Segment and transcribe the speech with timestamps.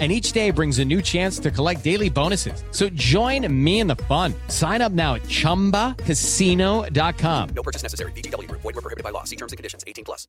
[0.00, 2.64] and each day brings a new chance to collect daily bonuses.
[2.72, 4.34] So join me in the fun.
[4.48, 7.48] Sign up now at ChumbaCasino.com.
[7.54, 8.10] No purchase necessary.
[8.12, 8.50] BGW.
[8.50, 9.22] Void were prohibited by law.
[9.22, 9.84] See terms and conditions.
[9.86, 10.26] 18 plus.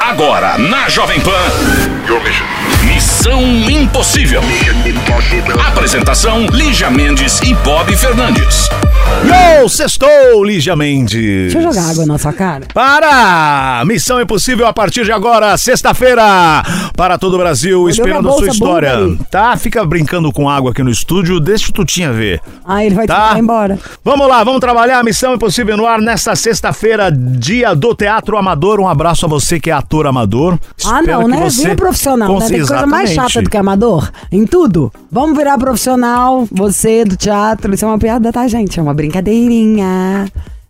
[0.00, 2.06] Agora, na Jovem Pan.
[2.06, 2.46] Your mission.
[2.86, 4.40] Missão Impossível.
[5.66, 8.68] Apresentação: Lígia Mendes e Bob Fernandes.
[9.26, 11.52] Yo, sextou, Lígia Mendes.
[11.52, 12.66] Deixa eu jogar água na sua cara.
[12.72, 13.82] Para!
[13.86, 16.62] Missão Impossível a partir de agora, sexta-feira,
[16.96, 18.92] para todo o Brasil, minha esperando a sua história.
[19.30, 19.56] Tá?
[19.56, 22.40] Fica brincando com água aqui no estúdio, deixa o Tutinha ver.
[22.64, 23.34] Ah, ele vai Tá?
[23.34, 23.78] te embora.
[24.04, 28.78] Vamos lá, vamos trabalhar Missão Impossível no ar nesta sexta-feira, dia do Teatro Amador.
[28.80, 30.58] Um abraço a você que é ator amador.
[30.84, 31.40] Ah, Espero não, né?
[31.40, 32.48] você Vira profissional, cons- né?
[32.50, 33.32] Tem coisa mais Exatamente.
[33.32, 34.10] chata do que amador.
[34.30, 34.92] Em tudo.
[35.10, 37.74] Vamos virar profissional, você do teatro.
[37.74, 38.78] Isso é uma piada, tá, gente?
[38.78, 40.26] É uma brincadeirinha.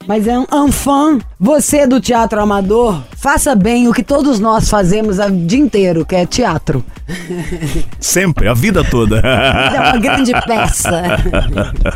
[0.06, 1.18] Mas é um, um fã.
[1.38, 6.14] Você do teatro amador, faça bem o que todos nós fazemos o dia inteiro, que
[6.14, 6.84] é teatro.
[7.98, 9.18] Sempre, a vida toda.
[9.18, 11.02] É uma grande peça.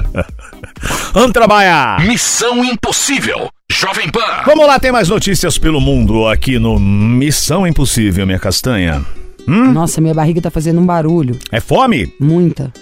[1.12, 2.04] Vamos trabalhar!
[2.06, 3.48] Missão Impossível.
[3.70, 4.42] Jovem Pan.
[4.44, 9.04] Vamos lá, tem mais notícias pelo mundo aqui no Missão Impossível, minha castanha.
[9.46, 11.38] Nossa, minha barriga tá fazendo um barulho.
[11.50, 12.12] É fome?
[12.20, 12.72] Muita.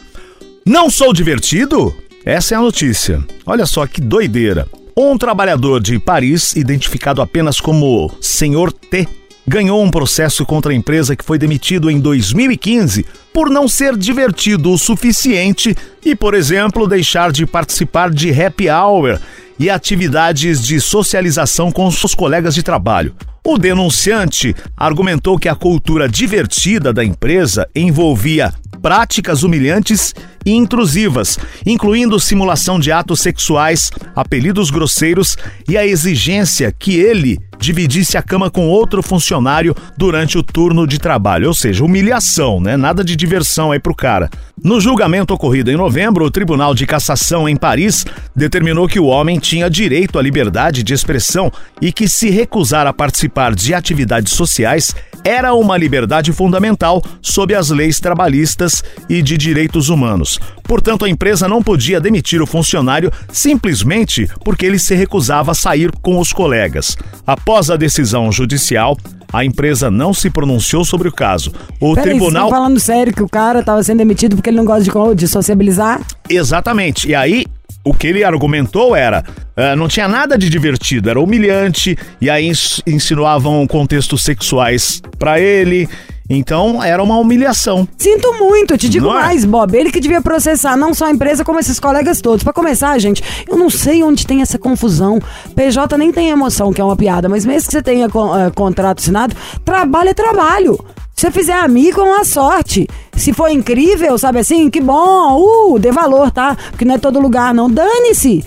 [0.67, 1.95] Não sou divertido?
[2.29, 3.25] Essa é a notícia.
[3.47, 4.69] Olha só que doideira.
[4.95, 9.09] Um trabalhador de Paris, identificado apenas como Senhor T,
[9.47, 14.71] ganhou um processo contra a empresa que foi demitido em 2015 por não ser divertido
[14.71, 19.19] o suficiente e, por exemplo, deixar de participar de happy hour
[19.59, 23.15] e atividades de socialização com seus colegas de trabalho.
[23.45, 32.19] O denunciante argumentou que a cultura divertida da empresa envolvia práticas humilhantes e intrusivas, incluindo
[32.21, 35.37] simulação de atos sexuais, apelidos grosseiros
[35.69, 40.99] e a exigência que ele dividisse a cama com outro funcionário durante o turno de
[40.99, 42.77] trabalho, ou seja, humilhação, né?
[42.77, 44.31] Nada de diversão aí pro cara.
[44.63, 49.39] No julgamento ocorrido em novembro, o Tribunal de Cassação em Paris determinou que o homem
[49.39, 51.51] tinha direito à liberdade de expressão
[51.81, 54.95] e que se recusar a participar de atividades sociais
[55.25, 60.39] era uma liberdade fundamental sob as leis trabalhistas e de direitos humanos.
[60.63, 65.91] Portanto, a empresa não podia demitir o funcionário simplesmente porque ele se recusava a sair
[66.01, 66.97] com os colegas.
[67.27, 68.97] Após a decisão judicial,
[69.33, 71.53] a empresa não se pronunciou sobre o caso.
[71.81, 72.47] O vocês tribunal.
[72.47, 75.29] estão falando sério que o cara tava sendo demitido porque ele não gosta de, de
[75.29, 76.01] sociabilizar?
[76.29, 77.09] Exatamente.
[77.09, 77.47] E aí,
[77.85, 79.25] o que ele argumentou era.
[79.57, 85.41] ah, não tinha nada de divertido, era humilhante, e aí ins- insinuavam contextos sexuais pra
[85.41, 85.89] ele.
[86.31, 87.89] Então era uma humilhação.
[87.97, 89.23] Sinto muito, te digo Não é?
[89.23, 89.75] mais, Bob.
[89.75, 92.45] Ele que devia processar não só a empresa, como esses colegas todos.
[92.45, 95.19] Pra começar, gente, eu não sei onde tem essa confusão.
[95.57, 98.99] PJ nem tem emoção, que é uma piada, mas mesmo que você tenha eh, contrato
[98.99, 99.35] assinado,
[99.65, 100.79] trabalho é trabalho.
[101.19, 102.87] Se você fizer amigo, é uma sorte.
[103.17, 106.57] Se for incrível, sabe assim, que bom, uh, dê valor, tá?
[106.71, 107.69] Porque não é todo lugar, não.
[107.69, 108.45] Dane-se.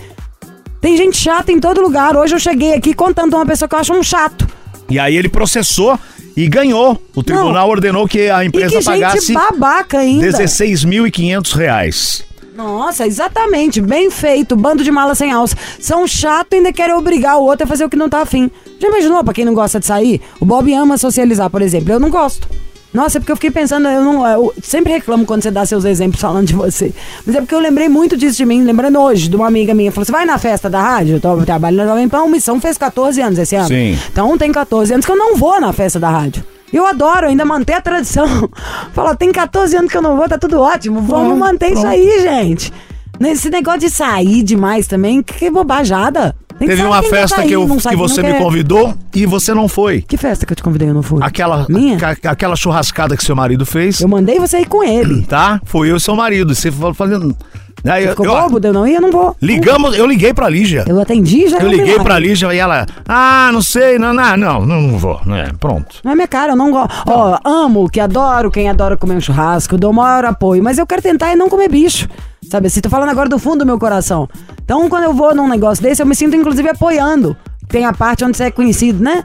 [0.79, 2.15] Tem gente chata em todo lugar.
[2.15, 4.47] Hoje eu cheguei aqui contando uma pessoa que eu acho um chato.
[4.89, 5.99] E aí ele processou
[6.33, 6.97] e ganhou.
[7.13, 10.25] O tribunal ordenou que a E empresa que pagasse gente babaca ainda.
[10.25, 12.23] 16.500 reais.
[12.55, 13.79] Nossa, exatamente.
[13.81, 14.55] Bem feito.
[14.55, 15.55] Bando de mala sem alça.
[15.79, 18.51] São chato e ainda querem obrigar o outro a fazer o que não tá afim.
[18.79, 20.21] Já imaginou pra quem não gosta de sair?
[20.39, 21.91] O Bob ama socializar, por exemplo.
[21.93, 22.47] Eu não gosto.
[22.93, 24.27] Nossa, é porque eu fiquei pensando, eu não.
[24.27, 26.93] Eu sempre reclamo quando você dá seus exemplos falando de você.
[27.25, 29.93] Mas é porque eu lembrei muito disso de mim, lembrando hoje de uma amiga minha.
[29.93, 31.15] Falou: você vai na festa da rádio?
[31.15, 33.69] Eu tô- trabalho na Jovem Pan, Missão fez 14 anos esse ano.
[33.69, 33.97] Sim.
[34.11, 36.43] Então tem 14 anos que eu não vou na festa da rádio.
[36.71, 38.49] Eu adoro ainda manter a tradição.
[38.93, 41.01] Fala, tem 14 anos que eu não vou, tá tudo ótimo.
[41.01, 42.71] Vamos manter isso aí, gente.
[43.19, 46.35] Esse negócio de sair demais também, que bobajada.
[46.61, 48.37] Que Teve uma festa sair, que, eu- que você me quer.
[48.39, 50.01] convidou e você não foi.
[50.01, 51.19] Que festa que eu te convidei eu não fui?
[51.21, 51.97] Aquela, Minha?
[51.97, 55.23] ca- aquela churrascada que seu marido fez, Eu mandei você ir com ele.
[55.27, 55.59] tá?
[55.65, 56.53] Foi eu e seu marido.
[56.55, 57.35] Você falou falando.
[57.83, 58.59] Aí, Ficou eu- bobo?
[58.63, 59.35] Eu não ia, eu não vou.
[59.41, 60.85] ligamos, eu liguei pra Lígia.
[60.87, 61.57] Eu atendi já.
[61.57, 65.19] Eu liguei pra Lígia e ela, ah, não sei, não, não, não, não, não vou,
[65.25, 65.49] né?
[65.59, 65.95] Pronto.
[66.03, 66.93] Não é minha cara, eu não gosto.
[67.07, 71.01] Ó, amo, que adoro quem adora comer um churrasco, dou maior apoio, mas eu quero
[71.01, 72.07] tentar e não comer bicho.
[72.51, 74.27] Sabe assim, tô falando agora do fundo do meu coração.
[74.61, 77.33] Então, quando eu vou num negócio desse, eu me sinto inclusive apoiando.
[77.71, 79.23] Tem a parte onde você é conhecido, né?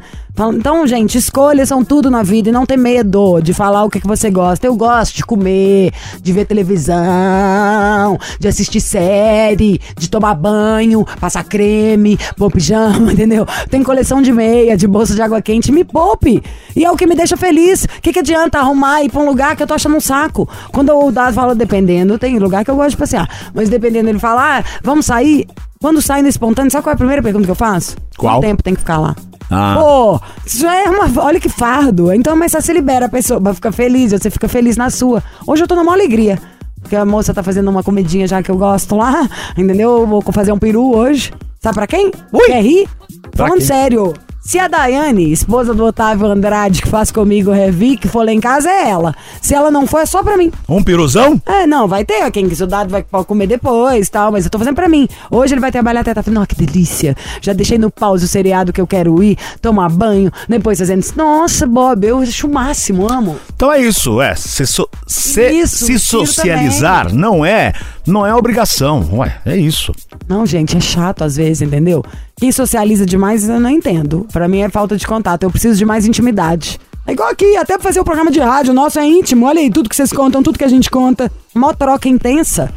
[0.54, 3.98] Então, gente, escolhas são tudo na vida e não ter medo de falar o que,
[3.98, 4.66] que você gosta.
[4.66, 12.18] Eu gosto de comer, de ver televisão, de assistir série, de tomar banho, passar creme,
[12.36, 13.46] pôr pijama, entendeu?
[13.70, 15.72] Tem coleção de meia, de bolsa de água quente.
[15.72, 16.42] Me poupe!
[16.76, 17.84] E é o que me deixa feliz.
[17.84, 20.00] O que, que adianta arrumar e ir pra um lugar que eu tô achando um
[20.00, 20.46] saco?
[20.70, 23.26] Quando o Dado fala dependendo, tem lugar que eu gosto de passear.
[23.54, 25.46] Mas dependendo, ele fala, ah, vamos sair.
[25.86, 27.94] Quando sai no espontâneo, sabe qual é a primeira pergunta que eu faço?
[28.18, 28.38] Qual?
[28.38, 29.14] Quanto tempo tem que ficar lá?
[29.48, 29.76] Ah.
[29.78, 31.22] Pô, isso é uma.
[31.22, 32.12] Olha que fardo.
[32.12, 35.22] Então, mas só você libera a pessoa pra ficar feliz, você fica feliz na sua.
[35.46, 36.40] Hoje eu tô na maior alegria.
[36.80, 40.00] Porque a moça tá fazendo uma comidinha já que eu gosto lá, entendeu?
[40.00, 41.32] Eu vou fazer um peru hoje.
[41.60, 42.10] Sabe pra quem?
[42.46, 42.88] Quer rir?
[43.30, 43.66] Pra Falando quem?
[43.68, 44.12] sério.
[44.46, 48.38] Se a Daiane, esposa do Otávio Andrade, que faz comigo o Revic, for lá em
[48.38, 49.12] casa, é ela.
[49.42, 50.52] Se ela não for, é só pra mim.
[50.68, 51.42] Um piruzão?
[51.44, 52.30] É, não, vai ter.
[52.30, 55.08] Quem quiser dado vai comer depois tal, mas eu tô fazendo pra mim.
[55.32, 56.14] Hoje ele vai trabalhar até.
[56.14, 57.16] Tá falando, nossa, que delícia.
[57.42, 61.04] Já deixei no pause o seriado que eu quero ir, tomar banho, depois fazendo.
[61.16, 63.36] Nossa, Bob, eu acho o máximo, amo.
[63.52, 64.36] Então é isso, é.
[64.36, 67.72] Se, so- se- Isso, se socializar não é,
[68.06, 69.08] não é obrigação.
[69.12, 69.92] Ué, é isso.
[70.28, 72.04] Não, gente, é chato às vezes, entendeu?
[72.36, 74.26] Quem socializa demais eu não entendo.
[74.32, 75.42] Pra mim é falta de contato.
[75.42, 76.78] Eu preciso de mais intimidade.
[77.06, 79.46] É igual aqui, até pra fazer o programa de rádio, nosso é íntimo.
[79.46, 81.30] Olha aí, tudo que vocês contam, tudo que a gente conta.
[81.54, 82.72] Mó troca intensa.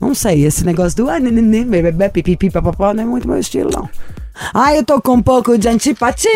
[0.00, 3.70] Não sei, esse negócio do ah, nenenê, bebê, pipipi, papapá, não é muito meu estilo,
[3.72, 3.88] não.
[4.52, 6.30] Ah, eu tô com um pouco de antipatia.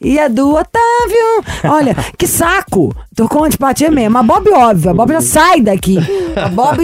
[0.00, 1.44] E a do Otávio.
[1.64, 2.94] Olha, que saco.
[3.14, 4.18] Tô com antipatia mesmo.
[4.18, 4.90] A Bob, óbvio.
[4.90, 5.98] A Bob já sai daqui.
[6.36, 6.78] A Bob,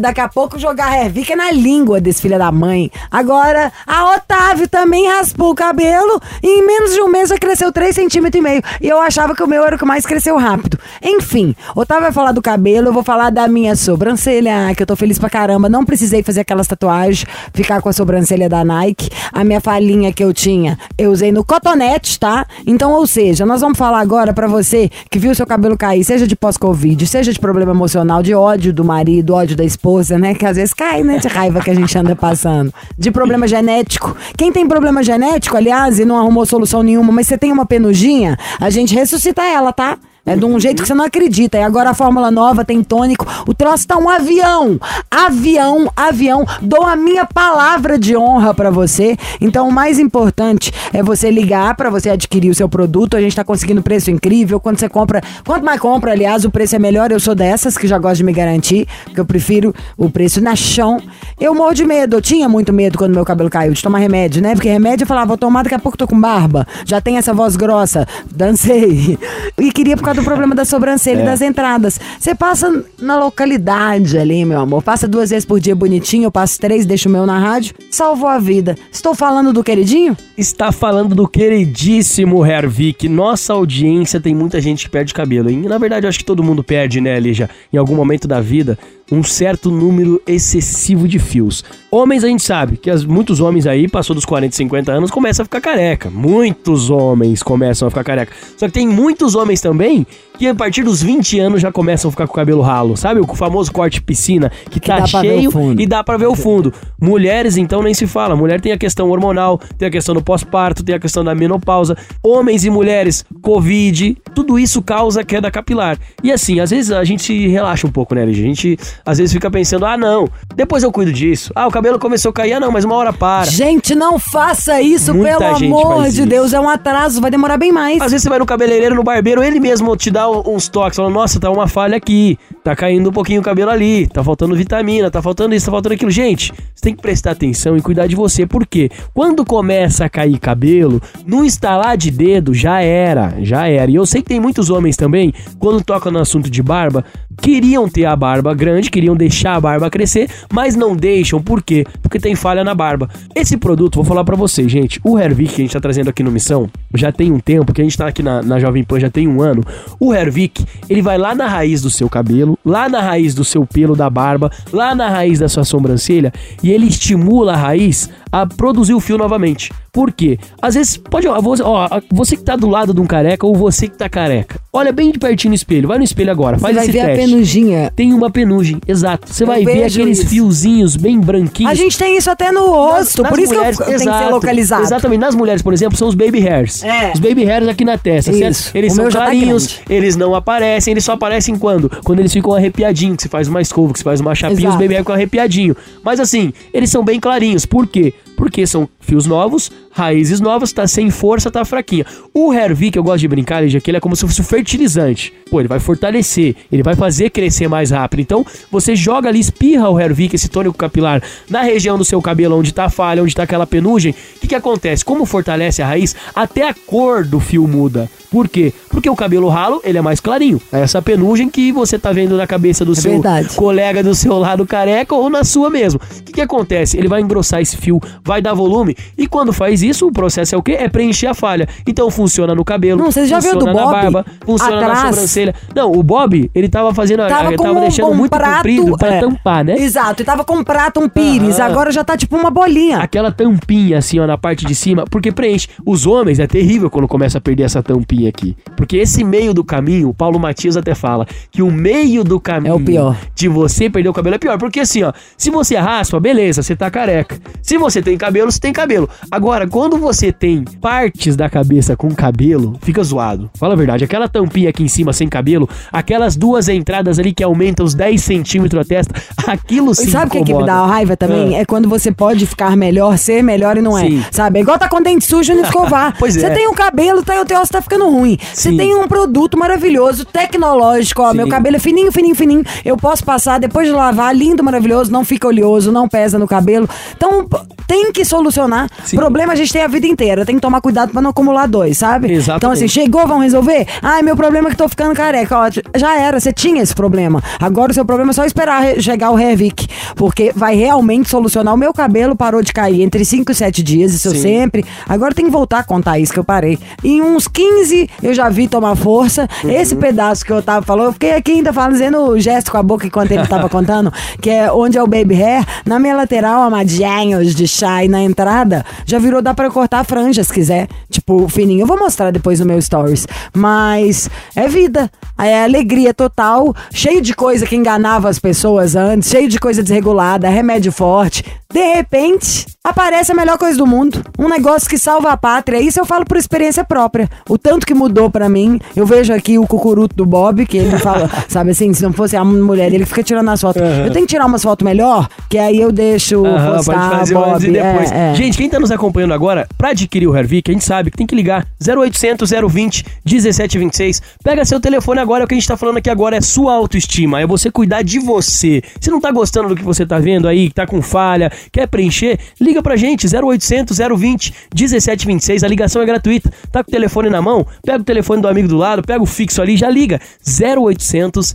[0.00, 2.90] daqui a pouco, jogar revica na língua desse filho da mãe.
[3.10, 6.20] Agora, a Otávio também raspou o cabelo.
[6.42, 8.62] E em menos de um mês já cresceu 3 centímetros e meio.
[8.80, 10.78] E eu achava que o meu era o que mais cresceu rápido.
[11.02, 12.88] Enfim, Otávio vai falar do cabelo.
[12.88, 15.68] Eu vou falar da minha sobrancelha, que eu tô feliz pra caramba.
[15.68, 19.09] Não precisei fazer aquelas tatuagens, ficar com a sobrancelha da Nike.
[19.32, 22.46] A minha falinha que eu tinha, eu usei no cotonete, tá?
[22.66, 26.26] Então, ou seja, nós vamos falar agora pra você que viu seu cabelo cair, seja
[26.26, 30.34] de pós-Covid, seja de problema emocional, de ódio do marido, ódio da esposa, né?
[30.34, 31.18] Que às vezes cai, né?
[31.18, 32.72] De raiva que a gente anda passando.
[32.98, 34.16] De problema genético.
[34.36, 38.34] Quem tem problema genético, aliás, e não arrumou solução nenhuma, mas você tem uma penugem,
[38.60, 39.98] a gente ressuscita ela, tá?
[40.24, 41.58] É de um jeito que você não acredita.
[41.58, 43.26] E agora a fórmula nova tem tônico.
[43.46, 44.78] O troço tá um avião.
[45.10, 46.44] Avião, avião.
[46.60, 49.16] Dou a minha palavra de honra pra você.
[49.40, 53.16] Então o mais importante é você ligar pra você adquirir o seu produto.
[53.16, 54.60] A gente tá conseguindo preço incrível.
[54.60, 57.10] Quando você compra, quanto mais compra, aliás, o preço é melhor.
[57.10, 60.54] Eu sou dessas que já gosto de me garantir, porque eu prefiro o preço na
[60.54, 61.00] chão.
[61.40, 62.16] Eu morro de medo.
[62.16, 64.54] Eu tinha muito medo quando meu cabelo caiu de tomar remédio, né?
[64.54, 66.66] Porque remédio eu falava, vou tomar, daqui a pouco tô com barba.
[66.84, 68.06] Já tem essa voz grossa.
[68.30, 69.18] Dancei.
[69.58, 71.98] E queria por causa do problema da sobrancelha e das entradas.
[72.18, 74.82] Você passa na localidade ali, meu amor.
[74.82, 77.74] Passa duas vezes por dia bonitinho, eu passo três, deixo o meu na rádio.
[77.90, 78.76] Salvou a vida.
[78.92, 80.16] Estou falando do queridinho?
[80.36, 83.08] Está falando do queridíssimo Hervik.
[83.08, 85.50] Nossa audiência tem muita gente que perde cabelo.
[85.50, 87.48] E, na verdade, eu acho que todo mundo perde, né, Lígia?
[87.72, 88.78] Em algum momento da vida,
[89.10, 91.64] um certo número excessivo de fios.
[91.90, 95.42] Homens, a gente sabe que as- muitos homens aí, passou dos 40, 50 anos, começam
[95.42, 96.08] a ficar careca.
[96.10, 98.32] Muitos homens começam a ficar careca.
[98.56, 100.06] Só que tem muitos homens também
[100.40, 102.96] que a partir dos 20 anos já começam a ficar com o cabelo ralo.
[102.96, 106.34] Sabe o famoso corte piscina que, tá ver o cheio e dá pra ver o
[106.34, 106.72] fundo.
[106.98, 108.34] Mulheres, então, nem se fala.
[108.34, 111.94] Mulher tem a questão hormonal, tem a questão do pós-parto, tem a questão da menopausa.
[112.22, 115.98] Homens e mulheres, Covid, tudo isso causa queda capilar.
[116.22, 118.22] E assim, às vezes a gente se relaxa um pouco, né?
[118.22, 120.26] A gente às vezes fica pensando, ah, não,
[120.56, 121.52] depois eu cuido disso.
[121.54, 123.44] Ah, o cabelo começou a cair, ah, não, mas uma hora para.
[123.44, 126.26] Gente, não faça isso, Muita pelo amor de isso.
[126.26, 126.54] Deus.
[126.54, 128.00] É um atraso, vai demorar bem mais.
[128.00, 131.14] Às vezes você vai no cabeleireiro, no barbeiro, ele mesmo te dá uns toques, falando,
[131.14, 135.10] nossa, tá uma falha aqui, tá caindo um pouquinho o cabelo ali, tá faltando vitamina,
[135.10, 136.10] tá faltando isso, tá faltando aquilo.
[136.10, 140.38] Gente, você tem que prestar atenção e cuidar de você, porque quando começa a cair
[140.38, 143.90] cabelo, no instalar de dedo já era, já era.
[143.90, 147.04] E eu sei que tem muitos homens também, quando tocam no assunto de barba,
[147.40, 151.84] queriam ter a barba grande, queriam deixar a barba crescer, mas não deixam, por quê?
[152.00, 153.08] Porque tem falha na barba.
[153.34, 156.22] Esse produto, vou falar pra vocês, gente, o Hervik que a gente tá trazendo aqui
[156.22, 159.00] no Missão, já tem um tempo, que a gente tá aqui na, na Jovem Pan
[159.00, 159.62] já tem um ano,
[159.98, 163.66] o Hervik, ele vai lá na raiz do seu cabelo, lá na raiz do seu
[163.66, 168.46] pelo da barba, lá na raiz da sua sobrancelha, e ele estimula a raiz a
[168.46, 169.72] produzir o fio novamente.
[169.92, 170.38] Por quê?
[170.62, 173.56] Às vezes, pode, ó, você, ó, você que tá do lado de um careca ou
[173.56, 176.74] você que tá careca, olha bem de pertinho no espelho, vai no espelho agora, faz
[176.76, 177.30] Você vai esse ver a teste.
[177.30, 177.92] penuginha.
[177.96, 179.26] Tem uma penugem, exato.
[179.32, 180.28] Você Eu vai ver aqueles isso.
[180.28, 181.72] fiozinhos bem branquinhos.
[181.72, 184.30] A gente tem isso até no rosto, por isso que eu, tem que ser exato,
[184.30, 184.82] localizado.
[184.84, 185.20] Exatamente.
[185.20, 186.84] Nas mulheres, por exemplo, são os baby hairs.
[186.84, 187.10] É.
[187.12, 188.38] Os baby hairs aqui na testa, Isso.
[188.62, 188.76] certo?
[188.76, 189.92] Eles O são tá clarinhos, grande.
[189.92, 191.90] eles não aparecem, eles só aparecem quando?
[192.04, 194.74] Quando eles ficam arrepiadinhos, que você faz uma escova, que você faz uma chapinha, Exato.
[194.76, 195.76] os baby hairs ficam arrepiadinhos.
[196.04, 197.66] Mas assim, eles são bem clarinhos.
[197.66, 198.14] Por quê?
[198.36, 202.04] Porque são fios novos, raízes novas, tá sem força, tá fraquinha.
[202.32, 205.32] O Hervik, eu gosto de brincar, Lígia, que ele é como se fosse um fertilizante.
[205.50, 208.20] Pô, ele vai fortalecer, ele vai fazer crescer mais rápido.
[208.20, 212.56] Então, você joga ali, espirra o Hervik, esse tônico capilar, na região do seu cabelo,
[212.56, 214.14] onde tá a falha, onde tá aquela penugem.
[214.36, 215.04] O que que acontece?
[215.04, 218.08] Como fortalece a raiz, até a cor do fio muda.
[218.30, 218.72] Por quê?
[218.88, 220.60] Porque o cabelo ralo, ele é mais clarinho.
[220.72, 223.56] É essa penugem que você tá vendo na cabeça do seu verdade.
[223.56, 226.00] colega do seu lado careca ou na sua mesmo.
[226.00, 226.96] O que, que acontece?
[226.96, 230.58] Ele vai engrossar esse fio, vai dar volume e quando faz isso, o processo é
[230.58, 230.72] o quê?
[230.72, 231.68] É preencher a falha.
[231.86, 233.92] Então funciona no cabelo, Não, você já viu funciona do na Bob?
[233.92, 235.14] barba, funciona na Atrás.
[235.14, 235.54] sobrancelha.
[235.74, 238.96] Não, o Bob, ele tava fazendo, Tava ele tava um, deixando um muito prato, comprido
[238.98, 239.20] pra é.
[239.20, 239.74] tampar, né?
[239.78, 241.68] Exato, e tava com um prato, um pires, Aham.
[241.70, 242.98] agora já tá tipo uma bolinha.
[242.98, 245.68] Aquela tampinha assim, ó, na parte de cima, porque preenche.
[245.84, 248.56] Os homens é terrível quando começa a perder essa tampinha aqui.
[248.76, 252.72] Porque esse meio do caminho, o Paulo Matias até fala que o meio do caminho
[252.72, 253.16] É o pior.
[253.34, 254.58] de você perder o cabelo é pior.
[254.58, 257.38] Porque assim, ó, se você raspa, beleza, você tá careca.
[257.62, 259.08] Se você tem cabelo, você tem cabelo.
[259.30, 263.50] Agora, quando você tem partes da cabeça com cabelo, fica zoado.
[263.54, 267.42] Fala a verdade, aquela tampinha aqui em cima sem cabelo, aquelas duas entradas ali que
[267.42, 269.14] aumentam os 10 centímetros a testa,
[269.46, 271.56] aquilo E sim sabe o que, que me dá raiva também?
[271.56, 271.60] Ah.
[271.60, 274.06] É quando você pode ficar melhor, ser melhor e não é.
[274.06, 274.24] Sim.
[274.30, 274.58] Sabe?
[274.58, 276.14] É igual tá com dente sujo e não escovar.
[276.20, 276.50] Pois Você é.
[276.50, 278.36] tem um cabelo, tá, o teu osso tá ficando ruim.
[278.52, 281.32] Você tem um produto maravilhoso, tecnológico, ó.
[281.32, 282.64] Meu cabelo é fininho, fininho, fininho.
[282.84, 286.88] Eu posso passar depois de lavar, lindo, maravilhoso, não fica oleoso, não pesa no cabelo.
[287.16, 287.46] Então,
[287.86, 288.88] tem que solucionar.
[289.04, 289.16] Sim.
[289.16, 290.44] Problema a gente tem a vida inteira.
[290.44, 292.32] Tem que tomar cuidado pra não acumular dois, sabe?
[292.32, 292.58] Exatamente.
[292.58, 293.86] Então, assim, chegou, vão resolver?
[294.02, 295.56] Ai, meu problema é que tô ficando careca.
[295.58, 297.42] Ó, já era, você tinha esse problema.
[297.60, 299.86] Agora o seu problema é só esperar chegar o Revic.
[300.16, 301.74] Porque vai realmente solucionar.
[301.74, 304.42] O meu cabelo parou de cair entre 5 e 7 dias, isso eu Sim.
[304.42, 304.84] sempre.
[305.08, 306.78] Agora tem que voltar a contar isso que eu parei.
[307.02, 309.48] Em uns 15 eu já vi tomar força.
[309.64, 309.70] Uhum.
[309.70, 312.82] Esse pedaço que eu tava falando, eu fiquei aqui ainda fazendo o gesto com a
[312.82, 315.64] boca enquanto ele tava contando, que é onde é o baby hair.
[315.84, 320.04] Na minha lateral, amadinhos de chá e na entrada, já virou, dá pra cortar a
[320.04, 320.88] franja se quiser.
[321.10, 321.82] Tipo, fininho.
[321.82, 323.26] Eu vou mostrar depois no meu stories.
[323.52, 325.10] Mas é vida.
[325.38, 330.50] É alegria total, cheio de coisa que enganava as pessoas antes, cheio de coisa desregulada,
[330.50, 331.42] remédio forte.
[331.72, 334.20] De repente, aparece a melhor coisa do mundo.
[334.36, 335.80] Um negócio que salva a pátria.
[335.80, 337.30] Isso eu falo por experiência própria.
[337.48, 338.80] O tanto que mudou pra mim.
[338.96, 342.36] Eu vejo aqui o cucuruto do Bob, que ele fala, sabe assim, se não fosse
[342.36, 343.80] a mulher dele que fica tirando as fotos.
[343.80, 347.78] Eu tenho que tirar umas fotos melhor, que aí eu deixo Aham, postar Bob.
[347.78, 348.34] É, é.
[348.34, 349.39] Gente, quem tá nos acompanhando agora,
[349.76, 354.22] pra adquirir o Hervik, a gente sabe que tem que ligar 0800 020 1726.
[354.42, 357.40] Pega seu telefone agora, o que a gente tá falando aqui agora é sua autoestima,
[357.40, 358.82] é você cuidar de você.
[359.00, 361.86] Se não tá gostando do que você tá vendo aí, que tá com falha, quer
[361.86, 365.64] preencher, liga pra gente, 0800 020 1726.
[365.64, 366.50] A ligação é gratuita.
[366.70, 367.66] Tá com o telefone na mão?
[367.84, 370.20] Pega o telefone do amigo do lado, pega o fixo ali, já liga.
[370.46, 371.54] 0800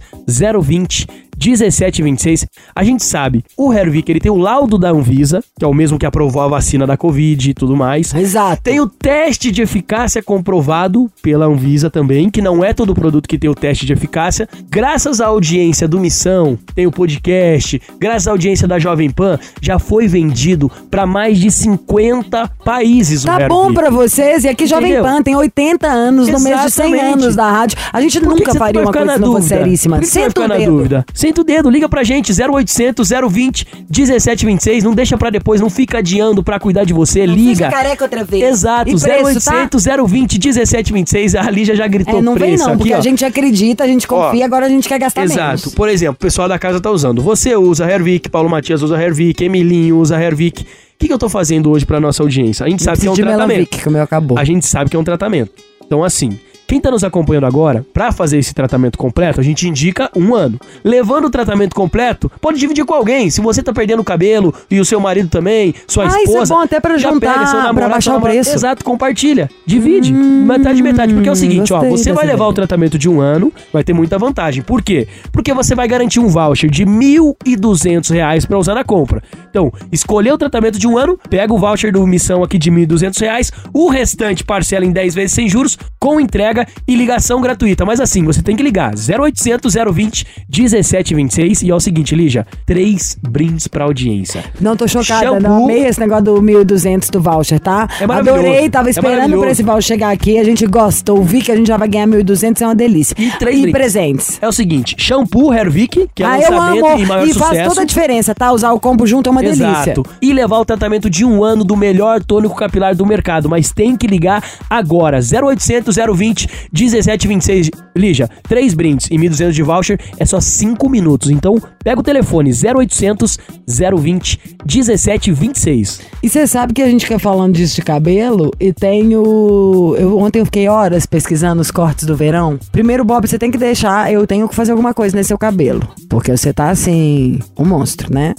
[0.64, 2.46] 020 1726.
[2.76, 5.98] A gente sabe, o Hervik, ele tem o laudo da Anvisa, que é o mesmo
[6.00, 8.14] que aprovou a vacina da Covid e tudo mais.
[8.14, 8.62] Exato.
[8.64, 13.38] Tem o teste de eficácia comprovado pela Anvisa também, que não é todo produto que
[13.38, 14.48] tem o teste de eficácia.
[14.70, 19.78] Graças à audiência do Missão, tem o podcast, graças à audiência da Jovem Pan, já
[19.80, 24.44] foi vendido para mais de 50 países o Tá bom pra vocês.
[24.44, 25.02] E aqui Jovem?
[25.02, 27.24] Pan tem 80 anos, no mês de 100 Exatamente.
[27.24, 27.78] anos da rádio.
[27.92, 30.00] A gente Por que nunca que você faria uma coisa se não fosse seríssima.
[30.00, 30.66] Que que Senta o dedo.
[30.72, 31.06] dúvida?
[31.26, 34.84] Senta o dedo, liga pra gente, 0800 020 1726.
[34.84, 37.66] Não deixa pra depois, não fica adiando pra cuidar de você, liga.
[37.66, 38.44] Fica careca outra vez.
[38.44, 39.54] Exato, E preço, tá?
[39.72, 41.34] 0800 020 1726.
[41.34, 42.98] A Lígia já gritou É, não vem preço não, aqui, porque ó.
[43.00, 45.40] a gente acredita, a gente confia, Ó, agora a gente quer gastar Exato.
[45.48, 45.74] menos.
[45.74, 47.24] Por exemplo, o pessoal da casa tá usando.
[47.24, 50.62] Você usa Hervik, Paulo Matias usa Hervik, Emilinho usa Hervik.
[50.62, 50.66] O
[51.00, 52.64] que, que eu tô fazendo hoje pra nossa audiência?
[52.68, 53.48] A gente sabe que é um tratamento.
[53.48, 54.38] Melanvic, que o meu acabou.
[54.38, 55.52] A gente sabe que é um tratamento.
[55.84, 60.10] Então, assim, quem tá nos acompanhando agora, pra fazer esse tratamento completo, a gente indica
[60.16, 60.60] um ano.
[60.84, 63.30] Levando o tratamento completo, pode dividir com alguém.
[63.30, 66.24] Se você tá perdendo o cabelo e o seu marido também, sua Ah, isso é
[66.24, 66.54] esposa.
[66.56, 68.52] bom até pra já juntar, pega seu pra namorado, baixar sua o preço.
[68.54, 69.50] Exato, compartilha.
[69.66, 70.12] Divide.
[70.14, 71.14] metade, metade.
[71.14, 72.56] Porque é o seguinte, ó, Hum, você vai levar o ideia.
[72.68, 74.64] tratamento de um ano, vai ter muita vantagem.
[74.64, 75.08] Por quê?
[75.32, 79.22] Porque você vai garantir um voucher de 1.200 reais pra usar na compra.
[79.50, 83.20] Então, escolher o tratamento de um ano, pega o voucher do Missão aqui de 1.200
[83.22, 86.55] reais, o restante parcela em 10 vezes sem juros, com entrega
[86.88, 87.84] e ligação gratuita.
[87.86, 93.18] Mas assim, você tem que ligar 0800 020 1726 e é o seguinte, Lígia, três
[93.22, 94.44] brindes pra audiência.
[94.62, 95.40] Não tô chocada, Shampoo.
[95.42, 95.64] não.
[95.66, 97.88] Amei esse negócio do 1.200 do voucher, tá?
[98.00, 98.04] É.
[98.06, 99.42] Adorei, tava É esperando maravilhoso.
[99.42, 100.38] pra esse voucher chegar aqui.
[100.38, 103.16] A gente gostou, vi que a gente já vai ganhar 1.200, é uma delícia.
[103.18, 104.38] E três E presentes.
[104.42, 107.00] É o seguinte, shampoo Hervik, que é ah, eu lançamento amo.
[107.00, 107.54] e maior E sucesso.
[107.56, 108.52] faz toda a diferença, tá?
[108.52, 109.66] Usar o combo junto é uma delícia.
[109.92, 110.06] Exato.
[110.22, 113.50] E levar o tratamento de um ano do melhor tônico capilar do mercado.
[113.50, 115.20] Mas tem que ligar agora.
[115.20, 117.72] 0800 020 1726.
[117.96, 121.30] Lígia, três brindes e 1.200 de voucher é só 5 minutos.
[121.30, 123.38] Então, pega o telefone 0800
[123.68, 126.02] 020 1726.
[126.22, 129.96] E você sabe que a gente quer falando disso de cabelo e tem o.
[129.98, 132.60] Eu, ontem eu fiquei horas pesquisando os cortes do verão.
[132.72, 134.12] Primeiro, Bob, você tem que deixar.
[134.12, 135.82] Eu tenho que fazer alguma coisa nesse seu cabelo.
[136.10, 137.40] Porque você tá assim.
[137.58, 138.34] Um monstro, né?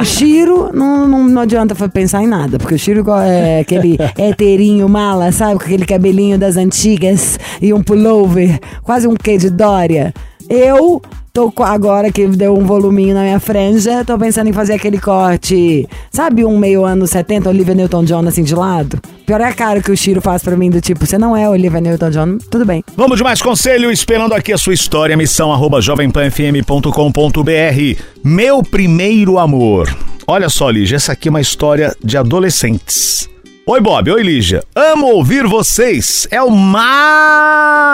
[0.00, 2.58] O Chiro não, não, não adianta pensar em nada.
[2.58, 5.58] Porque o Chiro igual é aquele heterinho mala, sabe?
[5.58, 8.58] Com aquele cabelinho das antigas e um pullover.
[8.82, 10.12] Quase um quê de Dória.
[10.48, 11.02] Eu
[11.34, 15.84] tô agora que deu um voluminho na minha franja, tô pensando em fazer aquele corte,
[16.08, 19.00] sabe, um meio ano 70, Olivia Newton-John assim de lado?
[19.26, 21.48] Pior é a cara que o Chiro faz pra mim do tipo, você não é
[21.48, 22.84] Olivia Newton-John, tudo bem.
[22.96, 28.02] Vamos de mais conselho, esperando aqui a sua história, missão arroba jovempanfm.com.br.
[28.22, 29.92] Meu primeiro amor.
[30.28, 33.28] Olha só, Lígia, essa aqui é uma história de adolescentes.
[33.66, 34.10] Oi, Bob.
[34.10, 34.62] Oi, Lígia.
[34.74, 36.28] Amo ouvir vocês.
[36.30, 37.88] É o máximo.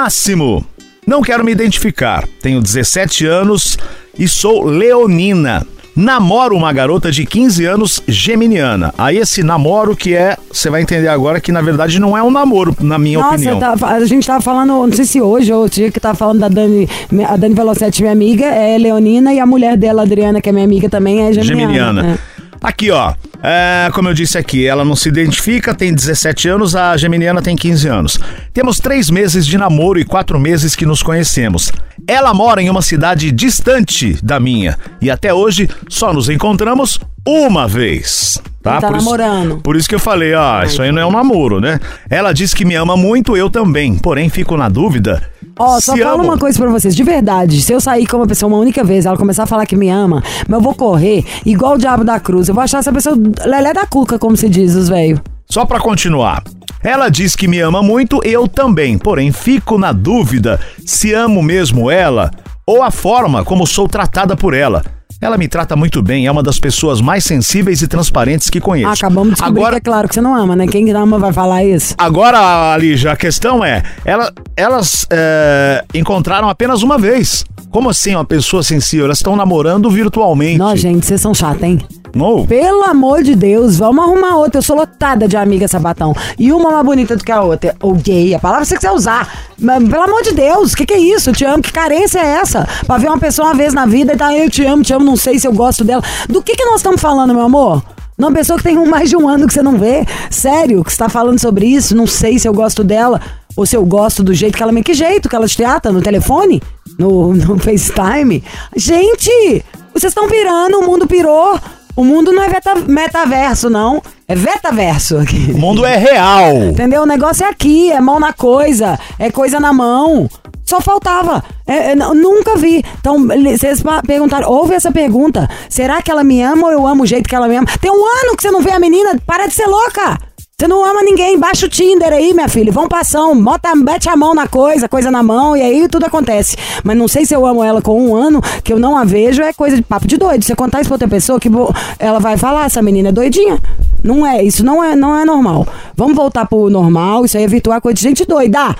[1.07, 2.27] Não quero me identificar.
[2.43, 3.79] Tenho 17 anos
[4.19, 5.65] e sou leonina.
[5.95, 8.93] Namoro uma garota de 15 anos geminiana.
[8.97, 12.31] Aí esse namoro que é, você vai entender agora que na verdade não é um
[12.31, 13.59] namoro, na minha Nossa, opinião.
[13.61, 16.39] tá- a gente tava falando, não sei se hoje ou outro dia que tava falando
[16.41, 16.89] da Dani,
[17.29, 20.65] a Dani Velocetti, minha amiga, é leonina e a mulher dela, Adriana, que é minha
[20.65, 21.63] amiga também, é geminiana.
[21.63, 22.03] Geminiana.
[22.03, 22.19] né?
[22.63, 23.13] Aqui, ó.
[23.43, 27.57] É, como eu disse aqui, ela não se identifica, tem 17 anos, a Geminiana tem
[27.57, 28.21] 15 anos.
[28.53, 31.73] Temos três meses de namoro e quatro meses que nos conhecemos.
[32.07, 37.67] Ela mora em uma cidade distante da minha e até hoje só nos encontramos uma
[37.69, 38.41] vez.
[38.63, 39.57] Tá, tá Por isso- namorando.
[39.63, 41.81] por isso que eu falei, ó, isso aí não é um namoro, né?
[42.11, 43.97] Ela diz que me ama muito, eu também.
[43.97, 45.23] Porém, fico na dúvida.
[45.61, 48.27] Ó, só se falo uma coisa pra vocês, de verdade, se eu sair com uma
[48.27, 51.23] pessoa uma única vez, ela começar a falar que me ama, mas eu vou correr
[51.45, 53.15] igual o diabo da cruz, eu vou achar essa pessoa
[53.45, 55.21] lelé da cuca, como se diz, os velhos.
[55.51, 56.43] Só pra continuar.
[56.83, 58.97] Ela diz que me ama muito, eu também.
[58.97, 62.31] Porém, fico na dúvida se amo mesmo ela
[62.67, 64.83] ou a forma como sou tratada por ela.
[65.23, 68.91] Ela me trata muito bem, é uma das pessoas mais sensíveis e transparentes que conheço.
[68.91, 70.67] Acabamos de descobrir Agora, que é claro que você não ama, né?
[70.67, 71.95] Quem ama vai falar isso.
[71.99, 77.45] agora, Lígia, a questão é: ela- elas é, encontraram apenas uma vez.
[77.71, 79.05] Como assim uma pessoa sensível?
[79.05, 80.59] Elas estão namorando virtualmente.
[80.59, 81.79] Não, gente, vocês são chatos, hein?
[82.13, 82.45] Não.
[82.45, 84.59] Pelo amor de Deus, vamos arrumar outra.
[84.59, 86.13] Eu sou lotada de amiga sabatão.
[86.37, 87.77] E uma mais bonita do que a outra.
[87.81, 89.29] Ou gay, a palavra que você quiser usar.
[89.57, 91.31] Mas, pelo amor de Deus, o que, que é isso?
[91.31, 92.67] Eu te amo, que carência é essa?
[92.85, 95.05] Pra ver uma pessoa uma vez na vida e tá, eu te amo, te amo,
[95.11, 96.03] não sei se eu gosto dela.
[96.29, 97.83] Do que, que nós estamos falando, meu amor?
[98.17, 100.07] Uma pessoa que tem mais de um ano que você não vê.
[100.31, 101.97] Sério, que você tá falando sobre isso?
[101.97, 103.21] Não sei se eu gosto dela
[103.57, 104.83] ou se eu gosto do jeito que ela me.
[104.83, 105.91] Que jeito que ela te trata?
[105.91, 106.63] No telefone?
[106.99, 108.45] No, no FaceTime?
[108.77, 111.59] Gente, vocês estão pirando, o mundo pirou.
[111.97, 114.03] O mundo não é veta- metaverso, não.
[114.29, 115.51] É vetaverso aqui.
[115.53, 116.55] O mundo é real.
[116.57, 117.03] Entendeu?
[117.03, 120.29] O negócio é aqui, é mão na coisa, é coisa na mão.
[120.71, 121.43] Só faltava.
[121.67, 122.85] É, é, nunca vi.
[123.01, 125.51] Então, vocês perguntaram, ouve essa pergunta.
[125.69, 127.67] Será que ela me ama ou eu amo o jeito que ela me ama?
[127.81, 130.17] Tem um ano que você não vê a menina, para de ser louca.
[130.57, 132.71] Você não ama ninguém, baixa o Tinder aí, minha filha.
[132.71, 136.07] Vão pra ação, bota, mete a mão na coisa, coisa na mão, e aí tudo
[136.07, 136.57] acontece.
[136.85, 139.43] Mas não sei se eu amo ela com um ano, que eu não a vejo,
[139.43, 140.45] é coisa de papo de doido.
[140.45, 141.51] Você contar isso pra outra pessoa, que
[141.99, 143.59] ela vai falar, essa menina é doidinha.
[144.05, 145.67] Não é, isso não é, não é normal.
[145.97, 148.77] Vamos voltar pro normal, isso aí é virtual, coisa de gente doida.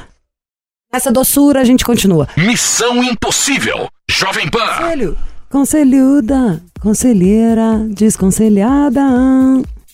[0.93, 2.27] Essa doçura a gente continua.
[2.37, 3.89] Missão Impossível.
[4.11, 4.59] Jovem Pan.
[4.79, 5.17] Conselho.
[5.49, 9.01] Conselhuda, conselheira, desconselhada.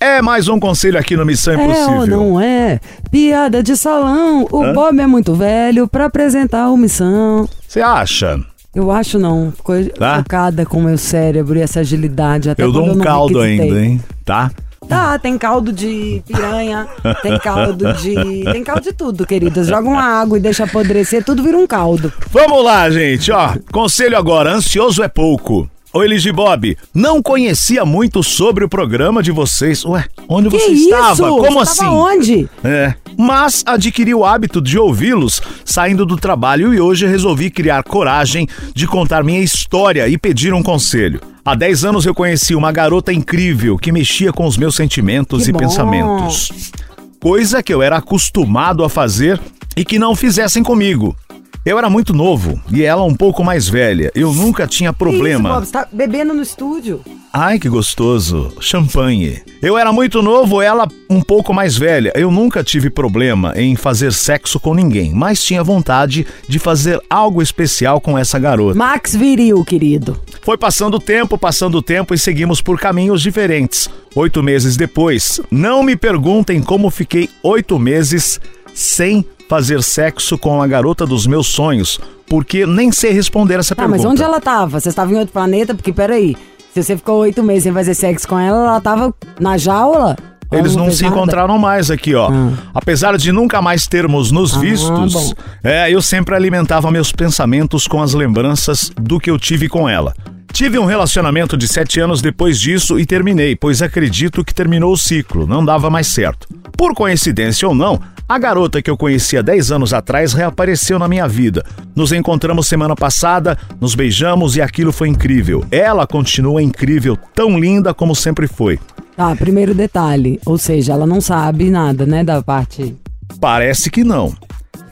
[0.01, 2.01] É mais um conselho aqui no Missão É Impossível.
[2.01, 2.79] ou não é?
[3.11, 4.47] Piada de salão.
[4.51, 7.49] O Bob é muito velho pra apresentar o Missão.
[7.67, 8.39] Você acha?
[8.75, 9.53] Eu acho não.
[9.53, 10.19] Ficou Tá.
[10.19, 12.51] chocada com o meu cérebro e essa agilidade.
[12.51, 13.69] Até eu dou um não caldo requisitei.
[13.69, 14.01] ainda, hein?
[14.25, 14.51] Tá?
[14.89, 16.87] Tá, tem caldo de piranha,
[17.23, 18.45] tem caldo de.
[18.53, 19.67] Tem caldo de tudo, queridas.
[19.67, 22.13] Joga uma água e deixa apodrecer, tudo vira um caldo.
[22.31, 23.55] Vamos lá, gente, ó.
[23.73, 25.69] Conselho agora, ansioso é pouco.
[25.99, 29.83] Oi, Ligi Bob, não conhecia muito sobre o programa de vocês.
[29.83, 30.85] Ué, onde Que você isso?
[30.91, 31.29] estava?
[31.31, 31.85] Como Você assim?
[31.85, 32.49] Tava onde?
[32.63, 38.47] É, mas adquiri o hábito de ouvi-los saindo do trabalho e hoje resolvi criar coragem
[38.75, 41.19] de contar minha história e pedir um conselho.
[41.43, 45.49] Há 10 anos eu conheci uma garota incrível que mexia com os meus sentimentos Que
[45.49, 45.61] e bom.
[45.61, 46.73] pensamentos.
[47.19, 49.41] Coisa que eu era acostumado a fazer
[49.75, 51.17] e que não fizessem comigo.
[51.67, 54.13] Eu era muito novo e ela um pouco mais velha.
[54.15, 55.55] Eu nunca tinha Que isso, problema.
[55.55, 55.67] Bob?
[55.67, 57.01] Você tá bebendo no estúdio?
[57.33, 58.53] Ai, que gostoso.
[58.61, 59.43] Champanhe.
[59.61, 62.13] Eu era muito novo, ela um pouco mais velha.
[62.15, 67.43] Eu nunca tive problema em fazer sexo com ninguém, mas tinha vontade de fazer algo
[67.43, 68.79] especial com essa garota.
[68.79, 70.21] Max Viril, querido.
[70.43, 73.89] Foi passando o tempo, passando o tempo e seguimos por caminhos diferentes.
[74.15, 78.41] Oito meses depois, não me perguntem como fiquei oito meses
[78.73, 83.83] sem fazer sexo com a garota dos meus sonhos, porque nem sei responder essa Tá,
[83.83, 84.03] pergunta.
[84.03, 84.81] mas onde ela tava?
[84.81, 85.75] Você estava em outro planeta?
[85.75, 86.37] Porque, peraí,
[86.75, 90.17] se você ficou oito meses sem fazer sexo com ela, ela tava na jaula?
[90.53, 91.15] Eles não se nada?
[91.17, 92.31] encontraram mais aqui, ó.
[92.73, 98.01] Apesar de nunca mais termos nos Ah, vistos, é, eu sempre alimentava meus pensamentos com
[98.01, 100.15] as lembranças do que eu tive com ela.
[100.53, 104.97] Tive um relacionamento de sete anos depois disso e terminei, pois acredito que terminou o
[104.97, 106.49] ciclo, não dava mais certo.
[106.77, 111.29] Por coincidência ou não, a garota que eu conhecia 10 anos atrás reapareceu na minha
[111.29, 111.65] vida.
[111.95, 115.65] Nos encontramos semana passada, nos beijamos e aquilo foi incrível.
[115.71, 118.81] Ela continua incrível, tão linda como sempre foi.
[119.17, 120.41] Tá, primeiro detalhe.
[120.45, 122.95] Ou seja, ela não sabe nada, né, da parte
[123.41, 124.35] Parece que não.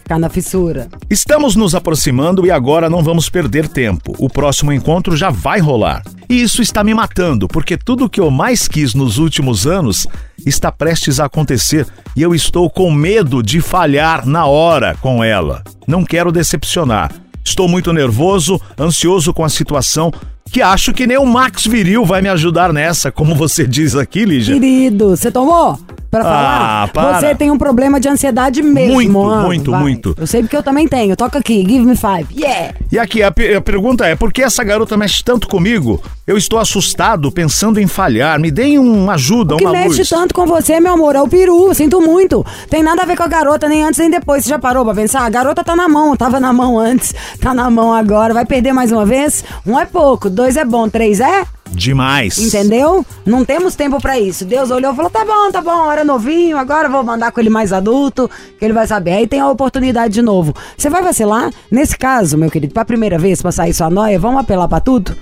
[0.05, 0.89] Ficar na fissura.
[1.09, 4.15] Estamos nos aproximando e agora não vamos perder tempo.
[4.19, 6.03] O próximo encontro já vai rolar.
[6.29, 10.07] E isso está me matando, porque tudo que eu mais quis nos últimos anos
[10.45, 15.65] está prestes a acontecer e eu estou com medo de falhar na hora com ela.
[15.89, 17.11] Não quero decepcionar.
[17.43, 20.13] Estou muito nervoso, ansioso com a situação,
[20.51, 24.25] que acho que nem o Max Viril vai me ajudar nessa, como você diz aqui,
[24.25, 24.55] Lígia.
[24.55, 25.79] Querido, você tomou?
[26.15, 26.83] Pra falar?
[26.85, 27.19] Ah, para.
[27.21, 28.95] Você tem um problema de ansiedade mesmo.
[28.95, 29.81] Muito, ah, muito, vai.
[29.81, 30.15] muito.
[30.17, 31.17] Eu sei porque eu também tenho.
[31.17, 32.27] Toca aqui, give me five.
[32.33, 32.75] Yeah!
[32.93, 36.01] E aqui, a, a pergunta é: por que essa garota mexe tanto comigo?
[36.25, 38.39] Eu estou assustado, pensando em falhar.
[38.39, 40.09] Me deem uma ajuda, O que uma mexe luz.
[40.09, 41.75] tanto com você, meu amor, é o peru.
[41.75, 42.47] Sinto muito.
[42.71, 44.45] Tem nada a ver com a garota, nem antes nem depois.
[44.45, 45.23] Você já parou pra pensar?
[45.23, 48.33] A garota tá na mão, tava na mão antes, tá na mão agora.
[48.33, 49.45] Vai perder mais uma vez?
[49.67, 51.45] Um é pouco, dois é bom, três é?
[51.75, 52.39] Demais.
[52.39, 53.05] Entendeu?
[53.27, 54.45] Não temos tempo pra isso.
[54.45, 57.73] Deus olhou e falou: tá bom, tá bom, novinho, agora vou mandar com ele mais
[57.73, 59.13] adulto, que ele vai saber.
[59.13, 60.55] Aí tem a oportunidade de novo.
[60.77, 61.51] Você vai vacilar?
[61.71, 65.17] Nesse caso, meu querido, pra primeira vez, pra sair sua noia, vamos apelar pra tudo?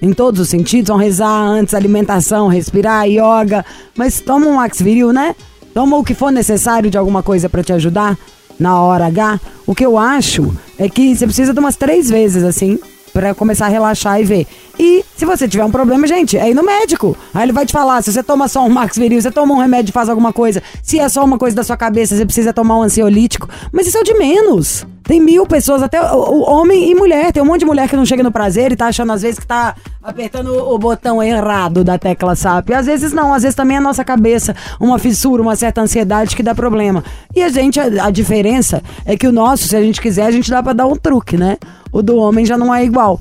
[0.00, 3.64] Em todos os sentidos, vamos rezar antes, alimentação, respirar, yoga.
[3.96, 5.36] Mas toma um Max Viril, né?
[5.72, 8.18] Toma o que for necessário de alguma coisa pra te ajudar
[8.58, 9.40] na hora H.
[9.66, 12.78] O que eu acho é que você precisa de umas três vezes, assim,
[13.12, 14.46] Pra começar a relaxar e ver.
[14.78, 17.16] E se você tiver um problema, gente, é ir no médico.
[17.34, 19.58] Aí ele vai te falar, se você toma só um Max Viril, você toma um
[19.58, 20.62] remédio e faz alguma coisa.
[20.82, 23.48] Se é só uma coisa da sua cabeça, você precisa tomar um ansiolítico.
[23.70, 24.86] Mas isso é o de menos.
[25.04, 27.32] Tem mil pessoas, até o, o homem e mulher.
[27.32, 29.38] Tem um monte de mulher que não chega no prazer e tá achando às vezes
[29.38, 32.70] que tá apertando o, botão errado da tecla SAP.
[32.70, 35.80] E às vezes não, às vezes também é a nossa cabeça, uma fissura, uma certa
[35.80, 37.04] ansiedade que dá problema.
[37.34, 40.30] E a gente, a, a diferença é que o nosso, se a gente quiser, a
[40.30, 41.56] gente dá pra dar um truque, né?
[41.90, 43.18] O do homem já não é igual.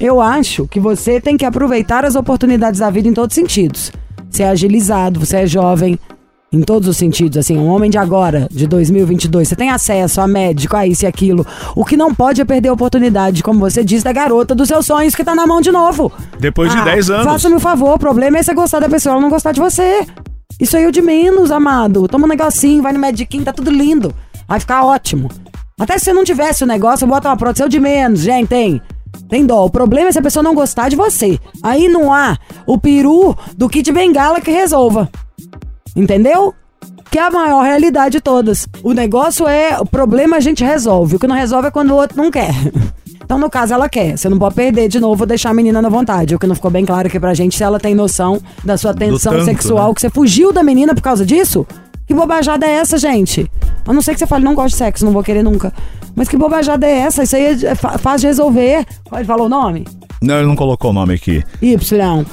[0.00, 3.92] Eu acho que você tem que aproveitar as oportunidades da vida em todos os sentidos.
[4.28, 5.98] Você é agilizado, você é jovem,
[6.54, 10.28] em todos os sentidos, assim, um homem de agora, de 2022, você tem acesso a
[10.28, 11.44] médico, a isso e aquilo.
[11.74, 14.86] O que não pode é perder a oportunidade, como você disse, da garota dos seus
[14.86, 16.12] sonhos que tá na mão de novo.
[16.38, 17.24] Depois de 10 anos.
[17.24, 20.06] Faça-me o favor, o problema é você gostar da pessoa, ela não gostar de você.
[20.60, 22.06] Isso aí é o de menos, amado.
[22.06, 24.14] Toma um negocinho, vai no mediquinho, tá tudo lindo.
[24.46, 25.28] Vai ficar ótimo.
[25.80, 28.48] Até se você não tivesse o negócio, bota uma prótese, é o de menos, gente,
[28.48, 28.80] tem.
[29.28, 29.64] Tem dó.
[29.64, 31.38] O problema é se a pessoa não gostar de você.
[31.62, 35.10] Aí não há o peru do kit bengala que resolva.
[35.94, 36.54] Entendeu?
[37.10, 38.66] Que é a maior realidade de todas.
[38.82, 41.16] O negócio é, o problema a gente resolve.
[41.16, 42.52] O que não resolve é quando o outro não quer.
[43.24, 44.18] Então, no caso, ela quer.
[44.18, 46.34] Você não pode perder de novo, deixar a menina na vontade.
[46.34, 48.92] O que não ficou bem claro aqui pra gente, se ela tem noção da sua
[48.92, 49.94] tensão tanto, sexual, né?
[49.94, 51.66] que você fugiu da menina por causa disso?
[52.06, 53.50] Que bobajada é essa, gente?
[53.86, 55.72] A não ser que você fale, não gosto de sexo, não vou querer nunca.
[56.14, 57.22] Mas que bobajada é essa?
[57.22, 58.86] Isso aí é é fácil de resolver.
[59.10, 59.86] Ele falou o nome?
[60.22, 61.42] Não, ele não colocou o nome aqui.
[61.62, 62.24] Y.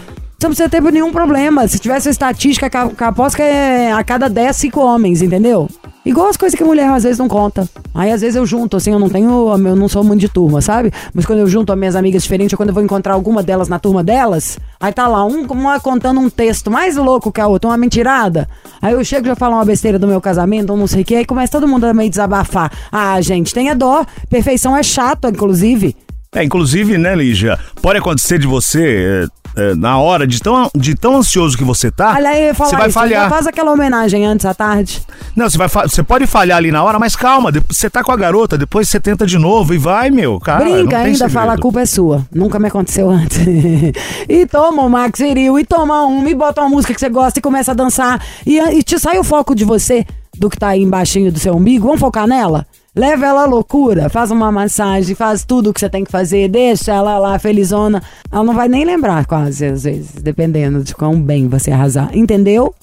[0.41, 1.67] Você não precisa ter nenhum problema.
[1.67, 5.69] Se tivesse uma estatística, que a- aposto que é a cada 10, 5 homens, entendeu?
[6.03, 7.69] Igual as coisas que a mulher às vezes não conta.
[7.93, 9.29] Aí às vezes eu junto, assim, eu não tenho.
[9.55, 10.91] Eu não sou muito de turma, sabe?
[11.13, 13.69] Mas quando eu junto as minhas amigas diferentes, ou quando eu vou encontrar alguma delas
[13.69, 17.45] na turma delas, aí tá lá, um, uma contando um texto mais louco que a
[17.45, 18.49] outra, uma mentirada.
[18.81, 21.05] Aí eu chego e já falo uma besteira do meu casamento, ou não sei o
[21.05, 22.71] que, aí começa todo mundo a meio desabafar.
[22.91, 24.03] Ah, gente, tenha dó.
[24.27, 25.95] Perfeição é chato, inclusive.
[26.33, 31.17] É, inclusive, né, Lígia, pode acontecer de você, é, na hora, de tão, de tão
[31.17, 32.99] ansioso que você tá, Olha aí, você vai isso.
[32.99, 33.29] falhar.
[33.29, 35.01] Faz aquela homenagem antes à tarde.
[35.35, 38.11] Não, você, vai você pode falhar ali na hora, mas calma, depois você tá com
[38.11, 40.63] a garota, depois você tenta de novo e vai, meu, cara.
[40.63, 41.33] Brinca ainda, segredo.
[41.33, 42.25] fala a culpa é sua.
[42.33, 43.39] Nunca me aconteceu antes.
[44.27, 47.39] e toma o Max Viril, e toma um, e bota uma música que você gosta
[47.39, 48.23] e começa a dançar.
[48.45, 50.05] E, e te sai o foco de você,
[50.37, 51.87] do que tá aí embaixinho do seu umbigo.
[51.87, 52.65] Vamos focar nela?
[52.93, 56.49] Leva ela à loucura, faz uma massagem, faz tudo o que você tem que fazer,
[56.49, 58.03] deixa ela lá felizona.
[58.29, 62.09] Ela não vai nem lembrar quase, às vezes, dependendo de quão bem você arrasar.
[62.13, 62.75] Entendeu?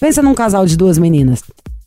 [0.00, 1.42] Pensa num casal de duas meninas.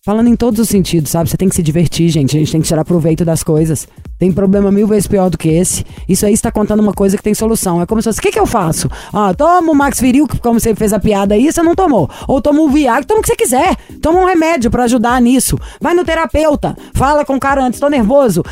[0.05, 1.29] Falando em todos os sentidos, sabe?
[1.29, 2.35] Você tem que se divertir, gente.
[2.35, 3.87] A gente tem que tirar proveito das coisas.
[4.19, 5.85] Tem problema mil vezes pior do que esse.
[6.09, 7.81] Isso aí está contando uma coisa que tem solução.
[7.81, 8.89] É como se fosse, o que, que eu faço?
[9.13, 12.09] Ah, toma o Max Viril, como você fez a piada aí, você não tomou.
[12.27, 13.77] Ou toma um Viagra, toma o que você quiser.
[14.01, 15.57] Toma um remédio pra ajudar nisso.
[15.79, 16.75] Vai no terapeuta.
[16.93, 18.43] Fala com o cara antes, tô nervoso.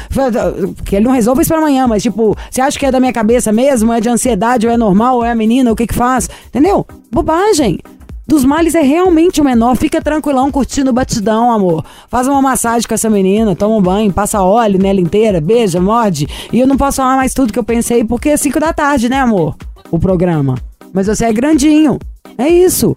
[0.86, 3.12] Que ele não resolve isso pra amanhã, mas tipo, você acha que é da minha
[3.12, 3.92] cabeça mesmo?
[3.92, 6.30] É de ansiedade, ou é normal, ou é a menina, o que que faz?
[6.48, 6.88] Entendeu?
[7.12, 7.78] Bobagem
[8.32, 9.76] dos males é realmente o menor.
[9.76, 11.84] Fica tranquilão, curtindo o batidão, amor.
[12.08, 16.28] Faz uma massagem com essa menina, toma um banho, passa óleo nela inteira, beija, morde.
[16.52, 19.10] E eu não posso falar mais tudo que eu pensei, porque é 5 da tarde,
[19.10, 19.58] né, amor?
[19.92, 20.58] O programa.
[20.94, 22.00] Mas você é grandinho.
[22.38, 22.96] É isso.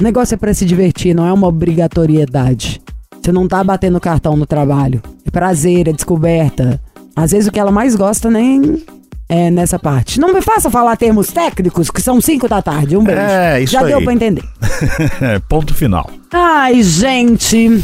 [0.00, 2.80] O negócio é pra se divertir, não é uma obrigatoriedade.
[3.20, 5.02] Você não tá batendo cartão no trabalho.
[5.24, 6.80] É prazer, é descoberta.
[7.16, 8.84] Às vezes o que ela mais gosta nem
[9.28, 10.20] é nessa parte.
[10.20, 12.96] Não me faça falar termos técnicos, que são 5 da tarde.
[12.96, 13.20] Um beijo.
[13.20, 13.86] É, isso Já aí.
[13.86, 14.44] deu pra entender.
[15.48, 16.08] Ponto final.
[16.32, 17.82] Ai, gente.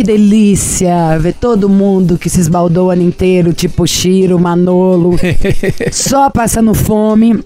[0.00, 5.14] Que delícia ver todo mundo que se esbaldou o ano inteiro, tipo Chiro, Manolo,
[5.92, 7.44] só passando fome.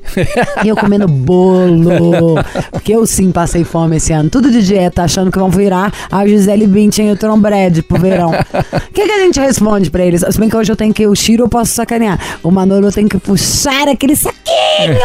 [0.65, 2.37] E eu comendo bolo.
[2.71, 4.31] Porque eu sim passei fome esse ano.
[4.31, 8.01] Tudo de dieta, achando que vão virar a Gisele Bündchen e o Tom Brady pro
[8.01, 8.31] verão.
[8.85, 10.25] O que, que a gente responde pra eles?
[10.31, 11.05] Se bem que hoje eu tenho que.
[11.05, 12.39] O Chiro eu posso sacanear.
[12.45, 14.45] O Manolo eu tenho que puxar aquele saquinho.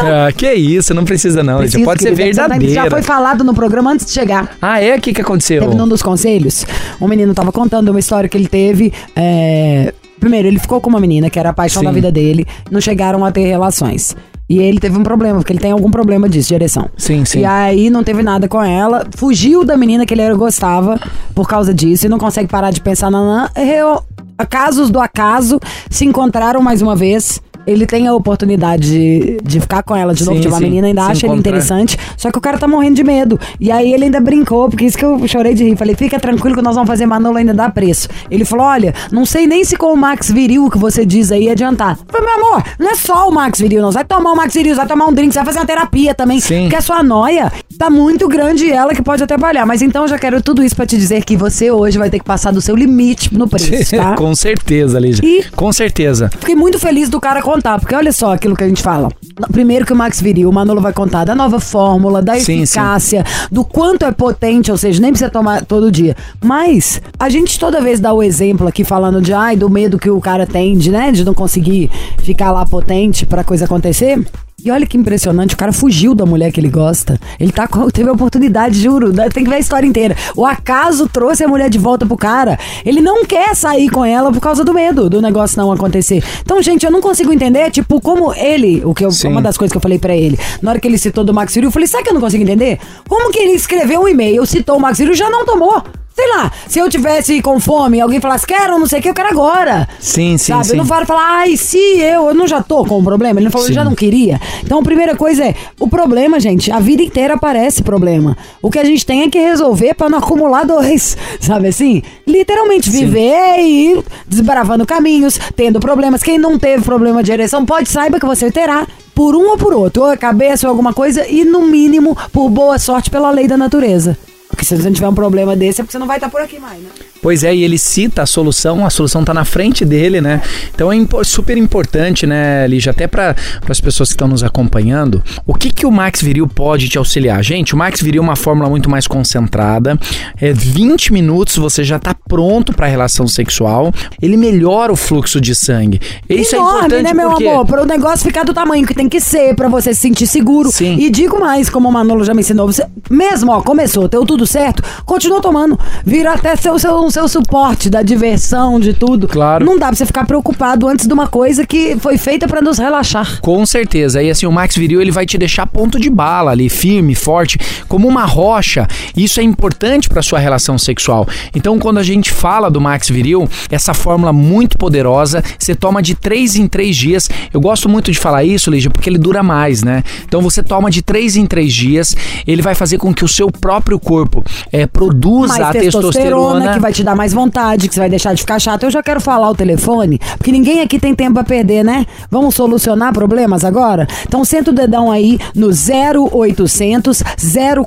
[0.02, 1.58] Ah, que isso, não precisa não.
[1.58, 2.74] Preciso, Pode ser você tá- verdadeira.
[2.74, 4.56] Já foi falado no programa antes de chegar.
[4.60, 4.96] Ah, é?
[4.96, 5.62] O que, que aconteceu?
[5.62, 6.66] Teve num dos conselhos,
[7.00, 8.92] um menino tava contando uma história que ele teve.
[9.16, 11.86] é, Primeiro, ele ficou com uma menina que era a paixão Sim.
[11.86, 14.14] da vida dele, não chegaram a ter relações.
[14.50, 16.90] E ele teve um problema, porque ele tem algum problema disso, de ereção.
[16.96, 17.40] Sim, sim.
[17.40, 21.00] E aí não teve nada com ela, fugiu da menina que ele gostava
[21.34, 23.50] por causa disso e não consegue parar de pensar na.
[23.56, 24.02] Eu,
[24.50, 27.40] casos do acaso se encontraram mais uma vez.
[27.66, 30.64] Ele tem a oportunidade de, de ficar com ela de novo, Sim, de uma sim.
[30.64, 31.50] menina, ainda Se acha ele encontrar.
[31.50, 31.98] interessante.
[32.16, 33.38] Só que o cara tá morrendo de medo.
[33.60, 35.76] E aí ele ainda brincou, porque isso que eu chorei de rir.
[35.76, 38.08] Falei, fica tranquilo que nós vamos fazer Manolo ainda dá preço.
[38.30, 41.48] Ele falou: olha, não sei nem se com o Max Viril que você diz aí
[41.50, 41.98] adiantar.
[42.08, 43.90] Eu falei, meu amor, não é só o Max Viril, não.
[43.92, 46.40] Você vai tomar o Max Viril, vai tomar um drink, vai fazer uma terapia também.
[46.40, 46.62] Sim.
[46.62, 49.64] Porque a sua noia tá muito grande e ela que pode atrapalhar.
[49.66, 52.18] Mas então eu já quero tudo isso pra te dizer que você hoje vai ter
[52.18, 54.14] que passar do seu limite no preço, tá?
[54.16, 55.22] Com certeza, Lígia.
[55.24, 56.30] E- Com certeza.
[56.38, 59.08] Fiquei muito feliz do cara contar, porque olha só aquilo que a gente fala.
[59.50, 63.24] Primeiro que o Max Viril, o Manolo vai contar da nova fórmula, da Sim, eficácia,
[63.50, 66.16] do quanto é potente, ou seja, nem precisa tomar todo dia.
[66.40, 70.10] Mas a gente toda vez dá o exemplo aqui falando de ai, do medo que
[70.10, 71.90] o cara tem de, né, de não conseguir
[72.22, 74.24] ficar lá potente pra coisa acontecer.
[74.62, 77.18] E olha que impressionante, o cara fugiu da mulher que ele gosta.
[77.38, 79.12] Ele tá teve a oportunidade, juro.
[79.12, 79.28] né?
[79.30, 80.14] Tem que ver a história inteira.
[80.36, 82.58] O acaso trouxe a mulher de volta pro cara.
[82.84, 86.22] Ele não quer sair com ela por causa do medo do negócio não acontecer.
[86.42, 89.72] Então, gente, eu não consigo entender, tipo, como ele, o que eu, uma das coisas
[89.72, 91.88] que eu falei pra ele, na hora que ele citou do Max Viril, eu falei,
[91.88, 92.78] sabe que eu não consigo entender?
[93.08, 95.82] Como que ele escreveu um e-mail, citou o Max Viril e já não tomou?
[96.20, 99.08] Sei lá, se eu tivesse com fome e alguém falasse, quero não sei o que,
[99.08, 99.88] eu quero agora.
[99.98, 100.66] Sim, sim, Sabe?
[100.66, 100.72] sim.
[100.72, 103.40] Eu não falo falar, ai, se eu, eu não já tô com o problema.
[103.40, 103.74] Ele não falou, eu Sim.
[103.74, 104.38] já não queria.
[104.62, 108.36] Então, a primeira coisa é, o problema, gente, a vida inteira aparece problema.
[108.60, 112.02] O que a gente tem é que resolver pra não acumular dois, sabe assim?
[112.26, 116.22] Literalmente, viver e ir desbravando caminhos, tendo problemas.
[116.22, 118.86] Quem não teve problema de ereção, pode saiba que você terá.
[119.14, 122.50] Por um ou por outro, ou a cabeça ou alguma coisa, e no mínimo, por
[122.50, 124.18] boa sorte, pela lei da natureza.
[124.60, 126.42] Porque se você não tiver um problema desse, é porque você não vai estar por
[126.42, 126.90] aqui mais, né?
[127.22, 130.42] Pois é, e ele cita a solução, a solução tá na frente dele, né?
[130.74, 133.36] Então é super importante, né, Lígia, até para
[133.68, 137.42] as pessoas que estão nos acompanhando, o que que o Max Viril pode te auxiliar?
[137.44, 139.98] Gente, o Max Viril é uma fórmula muito mais concentrada,
[140.40, 145.54] é 20 minutos você já tá pronto para relação sexual, ele melhora o fluxo de
[145.54, 146.00] sangue.
[146.28, 147.46] Isso é Enorme, importante né, meu porque...
[147.46, 147.66] amor?
[147.66, 150.70] Para o negócio ficar do tamanho que tem que ser, pra você se sentir seguro.
[150.70, 150.96] Sim.
[150.98, 154.46] E digo mais, como o Manolo já me ensinou, você, mesmo, ó, começou, deu tudo
[154.46, 155.78] certo, continua tomando.
[156.04, 159.28] Vira até seu, seu, seu suporte da diversão, de tudo.
[159.28, 159.64] Claro.
[159.64, 162.78] Não dá pra você ficar preocupado antes de uma coisa que foi feita pra nos
[162.78, 163.40] relaxar.
[163.40, 164.22] Com certeza.
[164.22, 167.58] E assim, o Max Viril ele vai te deixar ponto de bala ali, firme, forte,
[167.88, 168.86] como uma rocha.
[169.16, 171.26] Isso é importante para sua relação sexual.
[171.54, 176.14] Então, quando a gente fala do Max Viril, essa fórmula muito poderosa, você toma de
[176.14, 177.30] 3 em 3 dias.
[177.52, 180.02] Eu gosto muito de falar isso, Lígia, porque ele dura mais, né?
[180.24, 183.50] Então, você toma de 3 em 3 dias, ele vai fazer com que o seu
[183.50, 186.72] próprio corpo eh, produza mais a testosterona, testosterona.
[186.74, 188.84] que vai te dar mais vontade, que você vai deixar de ficar chato.
[188.84, 192.06] Eu já quero falar o telefone, porque ninguém aqui tem tempo pra perder, né?
[192.30, 194.06] Vamos solucionar problemas agora?
[194.26, 197.22] Então senta o dedão aí no 0800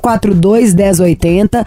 [0.00, 1.64] 042 1080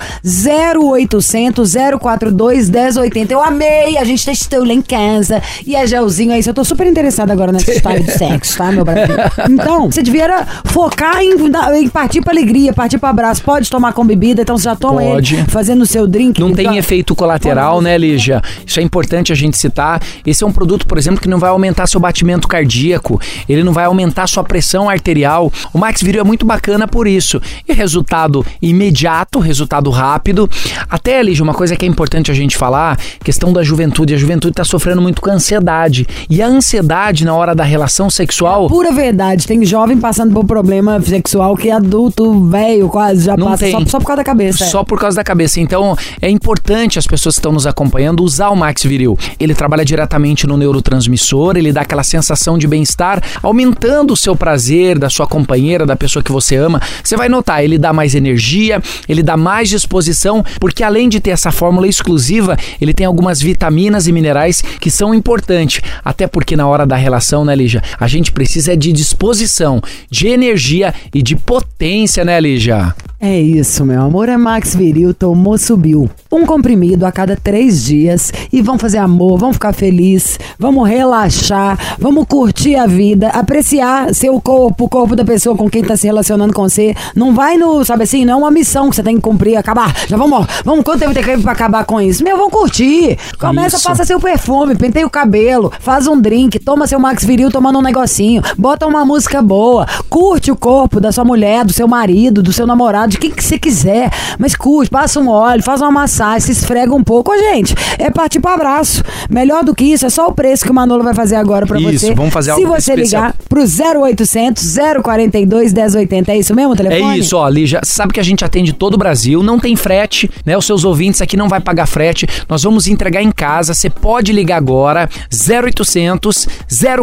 [0.85, 3.33] 0800 042 1080.
[3.33, 6.41] Eu amei, a gente testou lá em casa e a gelzinho aí.
[6.45, 9.15] Eu tô super interessada agora nessa história de sexo, tá, meu Brasil?
[9.49, 11.33] Então, você devia focar em,
[11.79, 13.41] em partir pra alegria, partir pra abraço.
[13.43, 15.35] Pode tomar com bebida, então você já toma Pode.
[15.35, 16.39] ele fazendo o seu drink.
[16.39, 17.36] Não tem efeito colateral,
[17.81, 18.41] né, Lígia?
[18.65, 20.01] Isso é importante a gente citar.
[20.25, 23.73] Esse é um produto, por exemplo, que não vai aumentar seu batimento cardíaco, ele não
[23.73, 25.51] vai aumentar sua pressão arterial.
[25.73, 27.41] O Max Viril é muito bacana por isso.
[27.67, 30.49] E resultado imediato, resultado rápido.
[30.89, 34.13] Até, Lígia, uma coisa que é importante a gente falar, questão da juventude.
[34.13, 36.07] A juventude está sofrendo muito com ansiedade.
[36.29, 38.67] E a ansiedade na hora da relação sexual...
[38.67, 39.47] Pura verdade.
[39.47, 43.71] Tem jovem passando por problema sexual que adulto, velho, quase já Não passa tem.
[43.71, 44.63] só, só por causa da cabeça.
[44.63, 44.67] é.
[44.67, 45.59] Só por causa da cabeça.
[45.59, 49.17] Então, é importante as pessoas que estão nos acompanhando usar o Max Viril.
[49.39, 54.97] Ele trabalha diretamente no neurotransmissor, ele dá aquela sensação de bem-estar, aumentando o seu prazer
[54.97, 56.81] da sua companheira, da pessoa que você ama.
[57.03, 61.31] Você vai notar, ele dá mais energia, ele dá mais disposição, porque além de ter
[61.31, 65.81] essa fórmula exclusiva, ele tem algumas vitaminas e minerais que são importantes.
[66.03, 67.81] Até porque na hora da relação, né, Lígia?
[67.99, 72.95] A gente precisa de disposição, de energia e de potência, né, Lígia?
[73.19, 74.29] É isso, meu amor.
[74.29, 76.07] É Max Viril, tomou, subiu.
[76.31, 78.31] Um comprimido a cada três dias.
[78.53, 84.39] E vamos fazer amor, vamos ficar feliz, vamos relaxar, vamos curtir a vida, apreciar seu
[84.39, 86.93] corpo, o corpo da pessoa com quem tá se relacionando com você.
[87.15, 89.95] Não vai no, sabe assim, não é uma missão que você tem que cumprir, acabar.
[90.07, 92.23] Já vamos, vamos, quanto tempo tem que pra acabar com isso?
[92.23, 93.17] Meu, vamos curtir.
[93.39, 93.87] Começa, Isso.
[93.87, 97.81] passa seu perfume, penteia o cabelo, faz um drink, toma seu Max Viril tomando um
[97.81, 102.53] negocinho, bota uma música boa, curte o corpo da sua mulher, do seu marido, do
[102.53, 104.09] seu namorado, de quem que você quiser.
[104.37, 107.31] Mas curte, passa um óleo, faz uma massagem, se esfrega um pouco.
[107.31, 109.03] Ô, gente, é partir pro abraço.
[109.29, 111.79] Melhor do que isso, é só o preço que o Manolo vai fazer agora pra
[111.79, 112.13] Isso, você.
[112.15, 113.23] vamos fazer Se algo você especial.
[113.23, 117.15] ligar pro 0800 042 1080, é isso mesmo o telefone?
[117.15, 120.29] É isso, ó, Lígia, sabe que a gente atende todo o Brasil, não tem frete,
[120.45, 120.57] né?
[120.57, 122.27] Os seus ouvintes aqui não vai pagar frete.
[122.49, 123.73] Nós vamos entregar em casa.
[123.73, 126.47] Você pode ligar agora 0800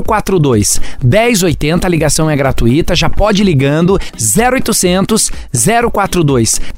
[0.05, 3.99] 042 1080, a ligação é gratuita, já pode ligando
[4.37, 5.94] 0800 042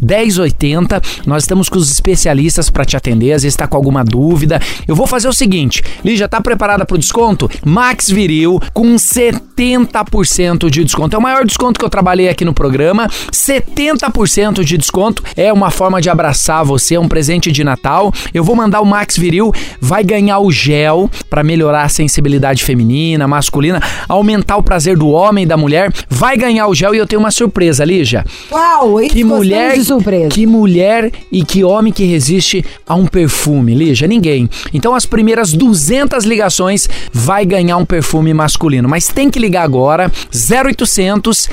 [0.03, 1.01] 1080.
[1.27, 4.61] Nós estamos com os especialistas para te atender, às vezes está com alguma dúvida.
[4.87, 7.51] Eu vou fazer o seguinte, Lígia, tá preparada pro desconto?
[7.65, 11.17] Max Viril com 70% de desconto.
[11.17, 13.09] É o maior desconto que eu trabalhei aqui no programa.
[13.33, 18.13] 70% de desconto é uma forma de abraçar você, é um presente de Natal.
[18.33, 23.27] Eu vou mandar o Max Viril, vai ganhar o gel para melhorar a sensibilidade feminina,
[23.27, 25.93] masculina, aumentar o prazer do homem e da mulher.
[26.09, 28.25] Vai ganhar o gel e eu tenho uma surpresa, Lígia.
[28.51, 30.29] Uau, Que mulher, de surpresa.
[30.29, 34.07] que mulher e que homem que resiste a um perfume, Lígia?
[34.09, 34.49] Ninguém.
[34.73, 40.11] Então as primeiras 200 ligações vai ganhar um perfume masculino, mas tem que ligar agora
[40.33, 41.49] 0800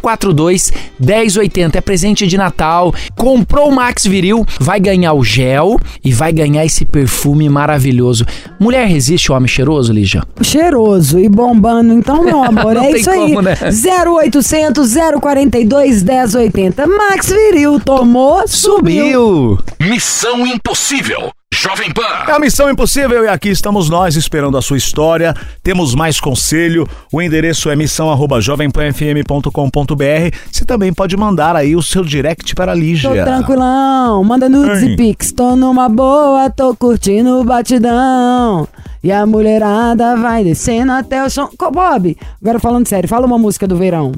[0.00, 1.78] 042 1080.
[1.78, 2.94] É presente de Natal.
[3.16, 8.24] Comprou o Max Viril, vai ganhar o gel e vai ganhar esse perfume maravilhoso.
[8.58, 10.22] Mulher resiste ao homem cheiroso, Lígia?
[10.42, 11.92] Cheiroso e bombando.
[11.92, 13.18] Então, meu amor, Não é isso aí.
[13.20, 13.56] como, né?
[13.62, 16.77] 0800 042 1080.
[16.86, 19.58] Max Viril tomou, subiu.
[19.80, 21.30] Missão Impossível.
[21.52, 22.02] Jovem Pan.
[22.28, 25.34] É a Missão Impossível e aqui estamos nós esperando a sua história.
[25.62, 26.86] Temos mais conselho.
[27.12, 30.36] O endereço é missão@jovempanfm.com.br.
[30.52, 33.24] Você também pode mandar aí o seu direct para a Tô Lígia.
[33.24, 35.32] tranquilão, manda nudes e pics.
[35.32, 38.68] Tô numa boa, tô curtindo o batidão.
[39.02, 41.48] E a mulherada vai descendo até o som.
[41.58, 44.12] Co- Bob, agora falando sério, fala uma música do verão.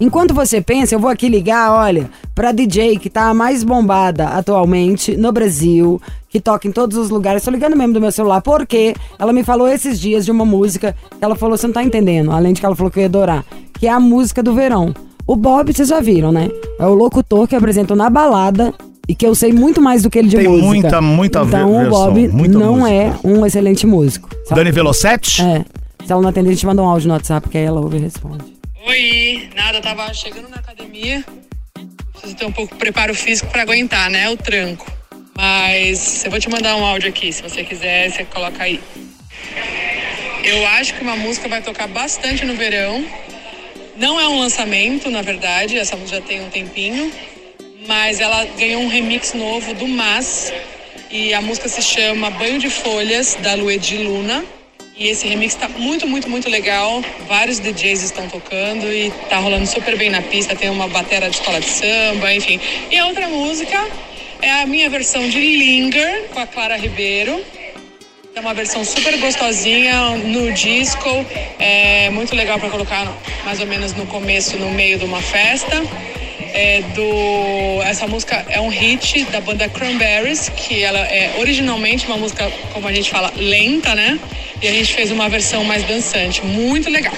[0.00, 4.28] Enquanto você pensa, eu vou aqui ligar, olha, pra DJ que tá a mais bombada
[4.28, 7.44] atualmente no Brasil, que toca em todos os lugares.
[7.44, 10.96] Tô ligando mesmo do meu celular, porque ela me falou esses dias de uma música
[11.18, 13.06] que ela falou, você não tá entendendo, além de que ela falou que eu ia
[13.08, 13.44] adorar,
[13.78, 14.94] que é a música do verão.
[15.26, 16.48] O Bob, vocês já viram, né?
[16.78, 18.72] É o locutor que apresentou na balada
[19.06, 20.66] e que eu sei muito mais do que ele de Tem música.
[20.66, 22.90] muita, muita Então ver- o Bob versão, não música.
[22.90, 24.28] é um excelente músico.
[24.46, 24.60] sabe?
[24.60, 25.42] Dani Velocetti?
[25.42, 25.64] É.
[26.06, 27.98] Se ela não atender, a gente manda um áudio no WhatsApp que aí ela ouve
[27.98, 28.58] e responde.
[28.82, 31.22] Oi, nada, tava chegando na academia.
[32.12, 34.30] Preciso ter um pouco de preparo físico pra aguentar, né?
[34.30, 34.90] O tranco.
[35.36, 38.80] Mas eu vou te mandar um áudio aqui, se você quiser, você coloca aí.
[40.42, 43.04] Eu acho que uma música vai tocar bastante no verão.
[43.96, 47.12] Não é um lançamento, na verdade, essa música já tem um tempinho.
[47.86, 50.50] Mas ela ganhou um remix novo do Mas.
[51.10, 54.42] E a música se chama Banho de Folhas, da Luedi Luna.
[55.00, 57.02] E esse remix tá muito, muito, muito legal.
[57.26, 60.54] Vários DJs estão tocando e tá rolando super bem na pista.
[60.54, 62.60] Tem uma batera de escola de samba, enfim.
[62.90, 63.82] E a outra música
[64.42, 67.42] é a minha versão de Linger, com a Clara Ribeiro.
[68.34, 71.08] É uma versão super gostosinha no disco,
[71.58, 73.10] é muito legal para colocar
[73.44, 75.82] mais ou menos no começo, no meio de uma festa.
[76.52, 82.16] É do essa música é um hit da banda Cranberries, que ela é originalmente uma
[82.16, 84.18] música, como a gente fala, lenta, né?
[84.62, 87.14] E a gente fez uma versão mais dançante, muito legal.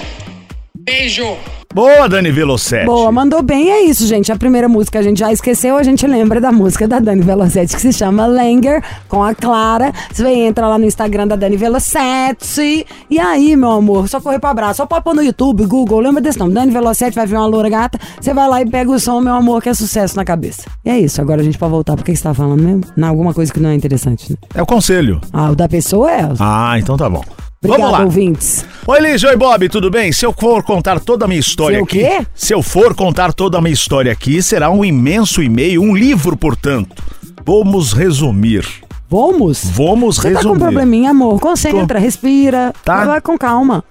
[0.75, 1.37] Beijo.
[1.73, 2.85] Boa, Dani Velocetti.
[2.85, 3.71] Boa, mandou bem.
[3.71, 4.31] É isso, gente.
[4.31, 7.75] A primeira música a gente já esqueceu, a gente lembra da música da Dani Velocetti,
[7.75, 9.91] que se chama Langer, com a Clara.
[10.11, 12.85] Você entra lá no Instagram da Dani Velocetti.
[13.09, 14.77] E aí, meu amor, só correr pro abraço.
[14.77, 16.53] Só pode pôr no YouTube, Google, lembra desse nome.
[16.53, 17.99] Dani Velocetti, vai ver uma loura gata.
[18.21, 20.69] Você vai lá e pega o som, meu amor, que é sucesso na cabeça.
[20.85, 21.95] E é isso, agora a gente pode voltar.
[21.95, 22.83] Por que que você tá falando mesmo?
[22.95, 24.37] Não, alguma coisa que não é interessante, né?
[24.53, 25.19] É o conselho.
[25.33, 26.29] Ah, o da pessoa é.
[26.39, 27.23] Ah, então tá bom.
[27.63, 28.03] Obrigada, Vamos lá.
[28.05, 28.65] ouvintes.
[28.85, 30.11] Oi, Liz, oi, Bob, tudo bem?
[30.11, 31.99] Se eu for contar toda a minha história Se eu aqui.
[31.99, 32.27] quê?
[32.35, 36.35] Se eu for contar toda a minha história aqui, será um imenso e-mail, um livro,
[36.35, 37.01] portanto.
[37.45, 38.65] Vamos resumir.
[39.09, 39.63] Vamos?
[39.63, 40.59] Vamos Você tá com um resumir.
[40.59, 41.39] probleminha, amor.
[41.39, 42.73] Concentra, respira.
[42.83, 43.05] Tá.
[43.05, 43.83] Vai com calma.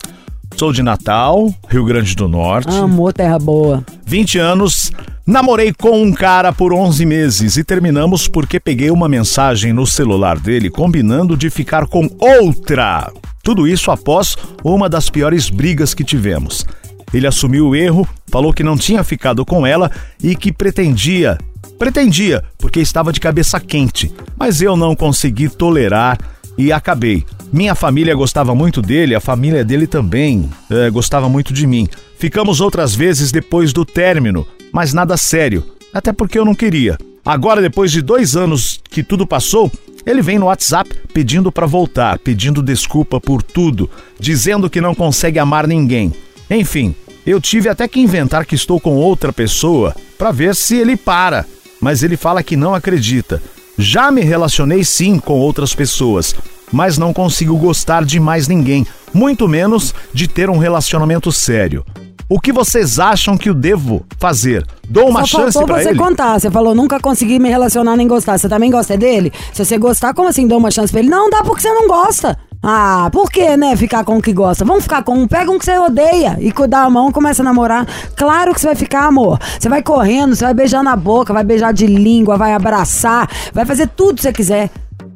[0.57, 2.69] Sou de Natal, Rio Grande do Norte.
[2.77, 3.85] Amor, terra boa.
[4.07, 4.93] 20 anos,
[5.27, 10.39] namorei com um cara por 11 meses e terminamos porque peguei uma mensagem no celular
[10.39, 13.11] dele combinando de ficar com outra.
[13.43, 16.65] Tudo isso após uma das piores brigas que tivemos.
[17.13, 19.91] Ele assumiu o erro, falou que não tinha ficado com ela
[20.23, 21.39] e que pretendia.
[21.79, 24.13] Pretendia, porque estava de cabeça quente.
[24.39, 26.19] Mas eu não consegui tolerar
[26.63, 27.25] e acabei.
[27.53, 31.89] Minha família gostava muito dele, a família dele também eh, gostava muito de mim.
[32.19, 36.97] Ficamos outras vezes depois do término, mas nada sério, até porque eu não queria.
[37.25, 39.71] Agora, depois de dois anos que tudo passou,
[40.07, 43.89] ele vem no WhatsApp pedindo para voltar, pedindo desculpa por tudo,
[44.19, 46.13] dizendo que não consegue amar ninguém.
[46.51, 46.95] Enfim,
[47.27, 51.47] eu tive até que inventar que estou com outra pessoa para ver se ele para,
[51.81, 53.43] mas ele fala que não acredita.
[53.79, 56.35] Já me relacionei sim com outras pessoas,
[56.73, 61.85] mas não consigo gostar de mais ninguém, muito menos de ter um relacionamento sério.
[62.29, 64.67] O que vocês acham que eu devo fazer?
[64.89, 65.99] Dou uma Só chance faltou pra você ele?
[65.99, 66.41] contar.
[66.41, 68.39] Você falou, nunca consegui me relacionar nem gostar.
[68.39, 69.31] Você também gosta dele?
[69.53, 71.11] Se você gostar, como assim dou uma chance pra ele?
[71.11, 72.39] Não, dá porque você não gosta.
[72.63, 74.65] Ah, por que, né, ficar com o que gosta?
[74.65, 77.45] Vamos ficar com um, pega um que você odeia e dá a mão, começa a
[77.45, 77.87] namorar.
[78.17, 79.39] Claro que você vai ficar, amor.
[79.59, 83.67] Você vai correndo, você vai beijar na boca, vai beijar de língua, vai abraçar, vai
[83.67, 84.71] fazer tudo que você quiser.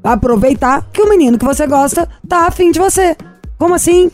[0.07, 3.17] Aproveitar que o menino que você gosta tá afim de você.
[3.59, 4.09] Como assim?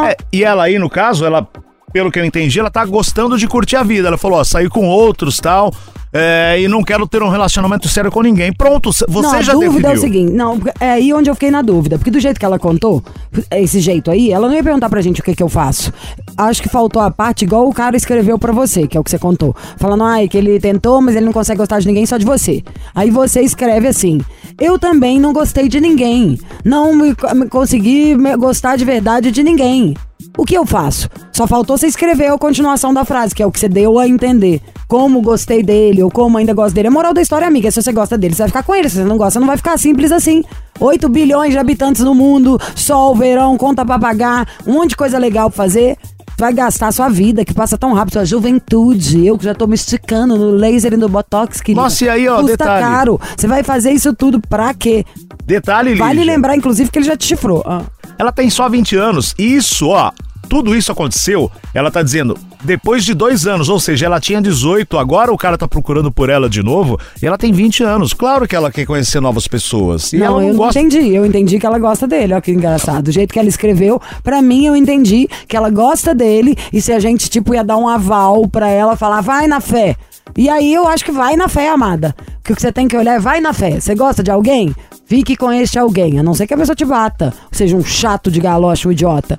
[0.00, 1.46] É, e ela aí, no caso, ela,
[1.92, 4.08] pelo que eu entendi, ela tá gostando de curtir a vida.
[4.08, 5.72] Ela falou, ó, sair com outros tal,
[6.12, 8.52] é, e não quero ter um relacionamento sério com ninguém.
[8.52, 9.90] Pronto, você não, já a dúvida definiu.
[9.90, 12.44] é o seguinte, não, é aí onde eu fiquei na dúvida, porque do jeito que
[12.46, 13.02] ela contou,
[13.50, 15.92] esse jeito aí, ela não ia perguntar pra gente o que que eu faço.
[16.36, 19.10] Acho que faltou a parte igual o cara escreveu pra você, que é o que
[19.10, 19.54] você contou.
[19.76, 22.62] Falando, ai, que ele tentou, mas ele não consegue gostar de ninguém, só de você.
[22.94, 24.20] Aí você escreve assim,
[24.58, 29.42] eu também não gostei de ninguém, não me, me consegui me- gostar de verdade de
[29.42, 29.94] ninguém.
[30.38, 31.08] O que eu faço?
[31.32, 34.06] Só faltou você escrever a continuação da frase, que é o que você deu a
[34.06, 34.62] entender.
[34.86, 36.86] Como gostei dele, ou como ainda gosto dele.
[36.86, 38.88] A moral da história, amiga, é se você gosta dele, você vai ficar com ele.
[38.88, 40.44] Se você não gosta, não vai ficar simples assim.
[40.78, 45.18] 8 bilhões de habitantes no mundo, sol, verão, conta pra pagar, um monte de coisa
[45.18, 45.96] legal pra fazer.
[46.38, 49.26] Vai gastar sua vida, que passa tão rápido, sua juventude.
[49.26, 51.82] Eu que já tô me esticando no laser e no botox, querida.
[51.82, 52.84] Nossa, e aí, ó, Custa detalhe.
[52.84, 53.20] caro.
[53.36, 55.04] Você vai fazer isso tudo pra quê?
[55.44, 57.64] Detalhe, Vale Lígia, lembrar, inclusive, que ele já te chifrou.
[57.66, 57.82] Ah.
[58.16, 59.34] ela tem só 20 anos.
[59.36, 60.12] E isso, ó,
[60.48, 64.98] tudo isso aconteceu, ela tá dizendo, depois de dois anos, ou seja, ela tinha 18,
[64.98, 68.12] agora o cara tá procurando por ela de novo, e ela tem 20 anos.
[68.12, 70.12] Claro que ela quer conhecer novas pessoas.
[70.12, 70.80] E não, ela não eu não gosta.
[70.80, 71.14] entendi.
[71.14, 72.32] Eu entendi que ela gosta dele.
[72.32, 73.04] Olha que engraçado.
[73.04, 76.92] Do jeito que ela escreveu, pra mim eu entendi que ela gosta dele e se
[76.92, 79.96] a gente, tipo, ia dar um aval pra ela, falar, vai na fé.
[80.36, 82.14] E aí eu acho que vai na fé, amada.
[82.40, 83.80] Porque o que você tem que olhar é vai na fé.
[83.80, 84.74] Você gosta de alguém?
[85.06, 86.18] Fique com este alguém.
[86.18, 87.32] A não ser que a pessoa te bata.
[87.50, 89.38] Ou seja, um chato de galocha, um idiota.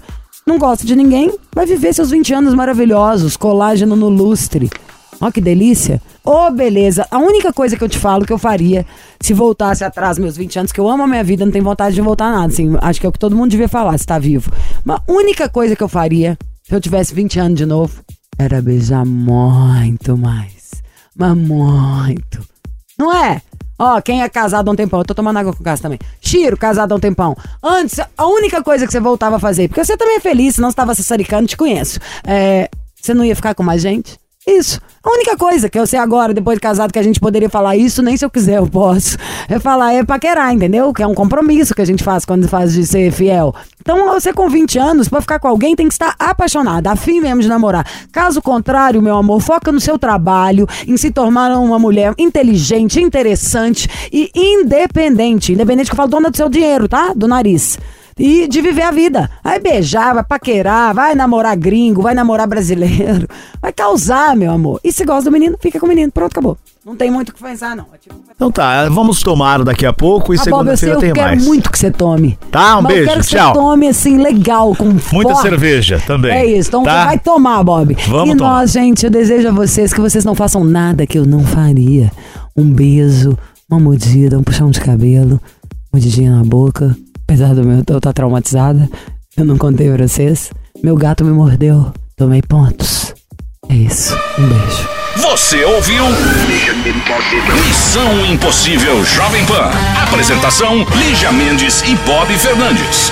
[0.50, 4.68] Não gosta de ninguém, vai viver seus 20 anos maravilhosos, colágeno no lustre.
[5.22, 6.02] Ó que delícia.
[6.26, 7.06] Ô, beleza.
[7.12, 8.84] A única coisa que eu te falo que eu faria
[9.22, 11.94] se voltasse atrás meus 20 anos, que eu amo a minha vida, não tenho vontade
[11.94, 12.48] de voltar nada.
[12.48, 14.52] Assim, acho que é o que todo mundo devia falar, se tá vivo.
[14.84, 18.02] Mas a única coisa que eu faria, se eu tivesse 20 anos de novo,
[18.36, 20.82] era beijar muito mais.
[21.16, 22.44] Mas muito.
[22.98, 23.40] Não é?
[23.80, 25.98] Ó, quem é casado há um tempão, eu tô tomando água com gás também.
[26.20, 27.36] Chiro, casado há um tempão.
[27.64, 30.70] Antes, a única coisa que você voltava a fazer, porque você também é feliz, senão
[30.70, 31.98] você tava se saricando, te conheço.
[32.28, 32.70] É,
[33.02, 34.20] você não ia ficar com mais gente?
[34.50, 34.82] Isso.
[35.04, 37.78] A única coisa que eu sei agora, depois de casado, que a gente poderia falar
[37.78, 39.18] isso, nem se eu quiser eu posso.
[39.48, 40.92] É falar, é paquerar, entendeu?
[40.92, 43.54] Que é um compromisso que a gente faz quando faz de ser fiel.
[43.80, 47.42] Então, você com 20 anos, pra ficar com alguém, tem que estar apaixonada, afim mesmo
[47.42, 47.86] de namorar.
[48.12, 53.88] Caso contrário, meu amor, foca no seu trabalho, em se tornar uma mulher inteligente, interessante
[54.12, 55.54] e independente.
[55.54, 57.14] Independente que eu falo dona do seu dinheiro, tá?
[57.16, 57.78] Do nariz.
[58.20, 59.30] E de viver a vida.
[59.44, 63.28] Vai beijar, vai paquerar, vai namorar gringo, vai namorar brasileiro.
[63.62, 64.80] Vai causar, meu amor.
[64.84, 66.10] E se gosta do menino, fica com o menino.
[66.12, 66.58] Pronto, acabou.
[66.86, 67.88] Não tem muito o que pensar, não.
[67.94, 68.16] É tipo...
[68.34, 71.14] Então tá, vamos tomar daqui a pouco e Ah, Bob, eu sei, segunda-feira eu tem
[71.14, 71.46] quero mais.
[71.46, 72.40] muito que você tome.
[72.50, 73.54] Tá, um Mas eu beijo, quero que tchau.
[73.54, 75.42] você tome, assim, legal, com Muita forte.
[75.42, 76.32] cerveja também.
[76.32, 77.06] É isso, então tá?
[77.06, 77.98] vai tomar, Bob.
[78.08, 78.54] Vamos e tomar.
[78.62, 82.10] nós, gente, eu desejo a vocês que vocês não façam nada que eu não faria.
[82.56, 83.38] Um beijo,
[83.70, 85.40] uma mordida, um puxão de cabelo,
[85.92, 86.96] mordidinha na boca.
[87.30, 88.90] Apesar do meu eu estar traumatizada,
[89.38, 90.50] eu não contei pra vocês.
[90.84, 93.14] Meu gato me mordeu, tomei pontos.
[93.70, 94.90] É isso, um beijo.
[95.18, 96.06] Você ouviu?
[97.68, 99.70] Missão Impossível Jovem Pan.
[100.08, 103.12] Apresentação: Lígia Mendes e Bob Fernandes.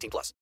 [0.01, 0.29] 18 plus.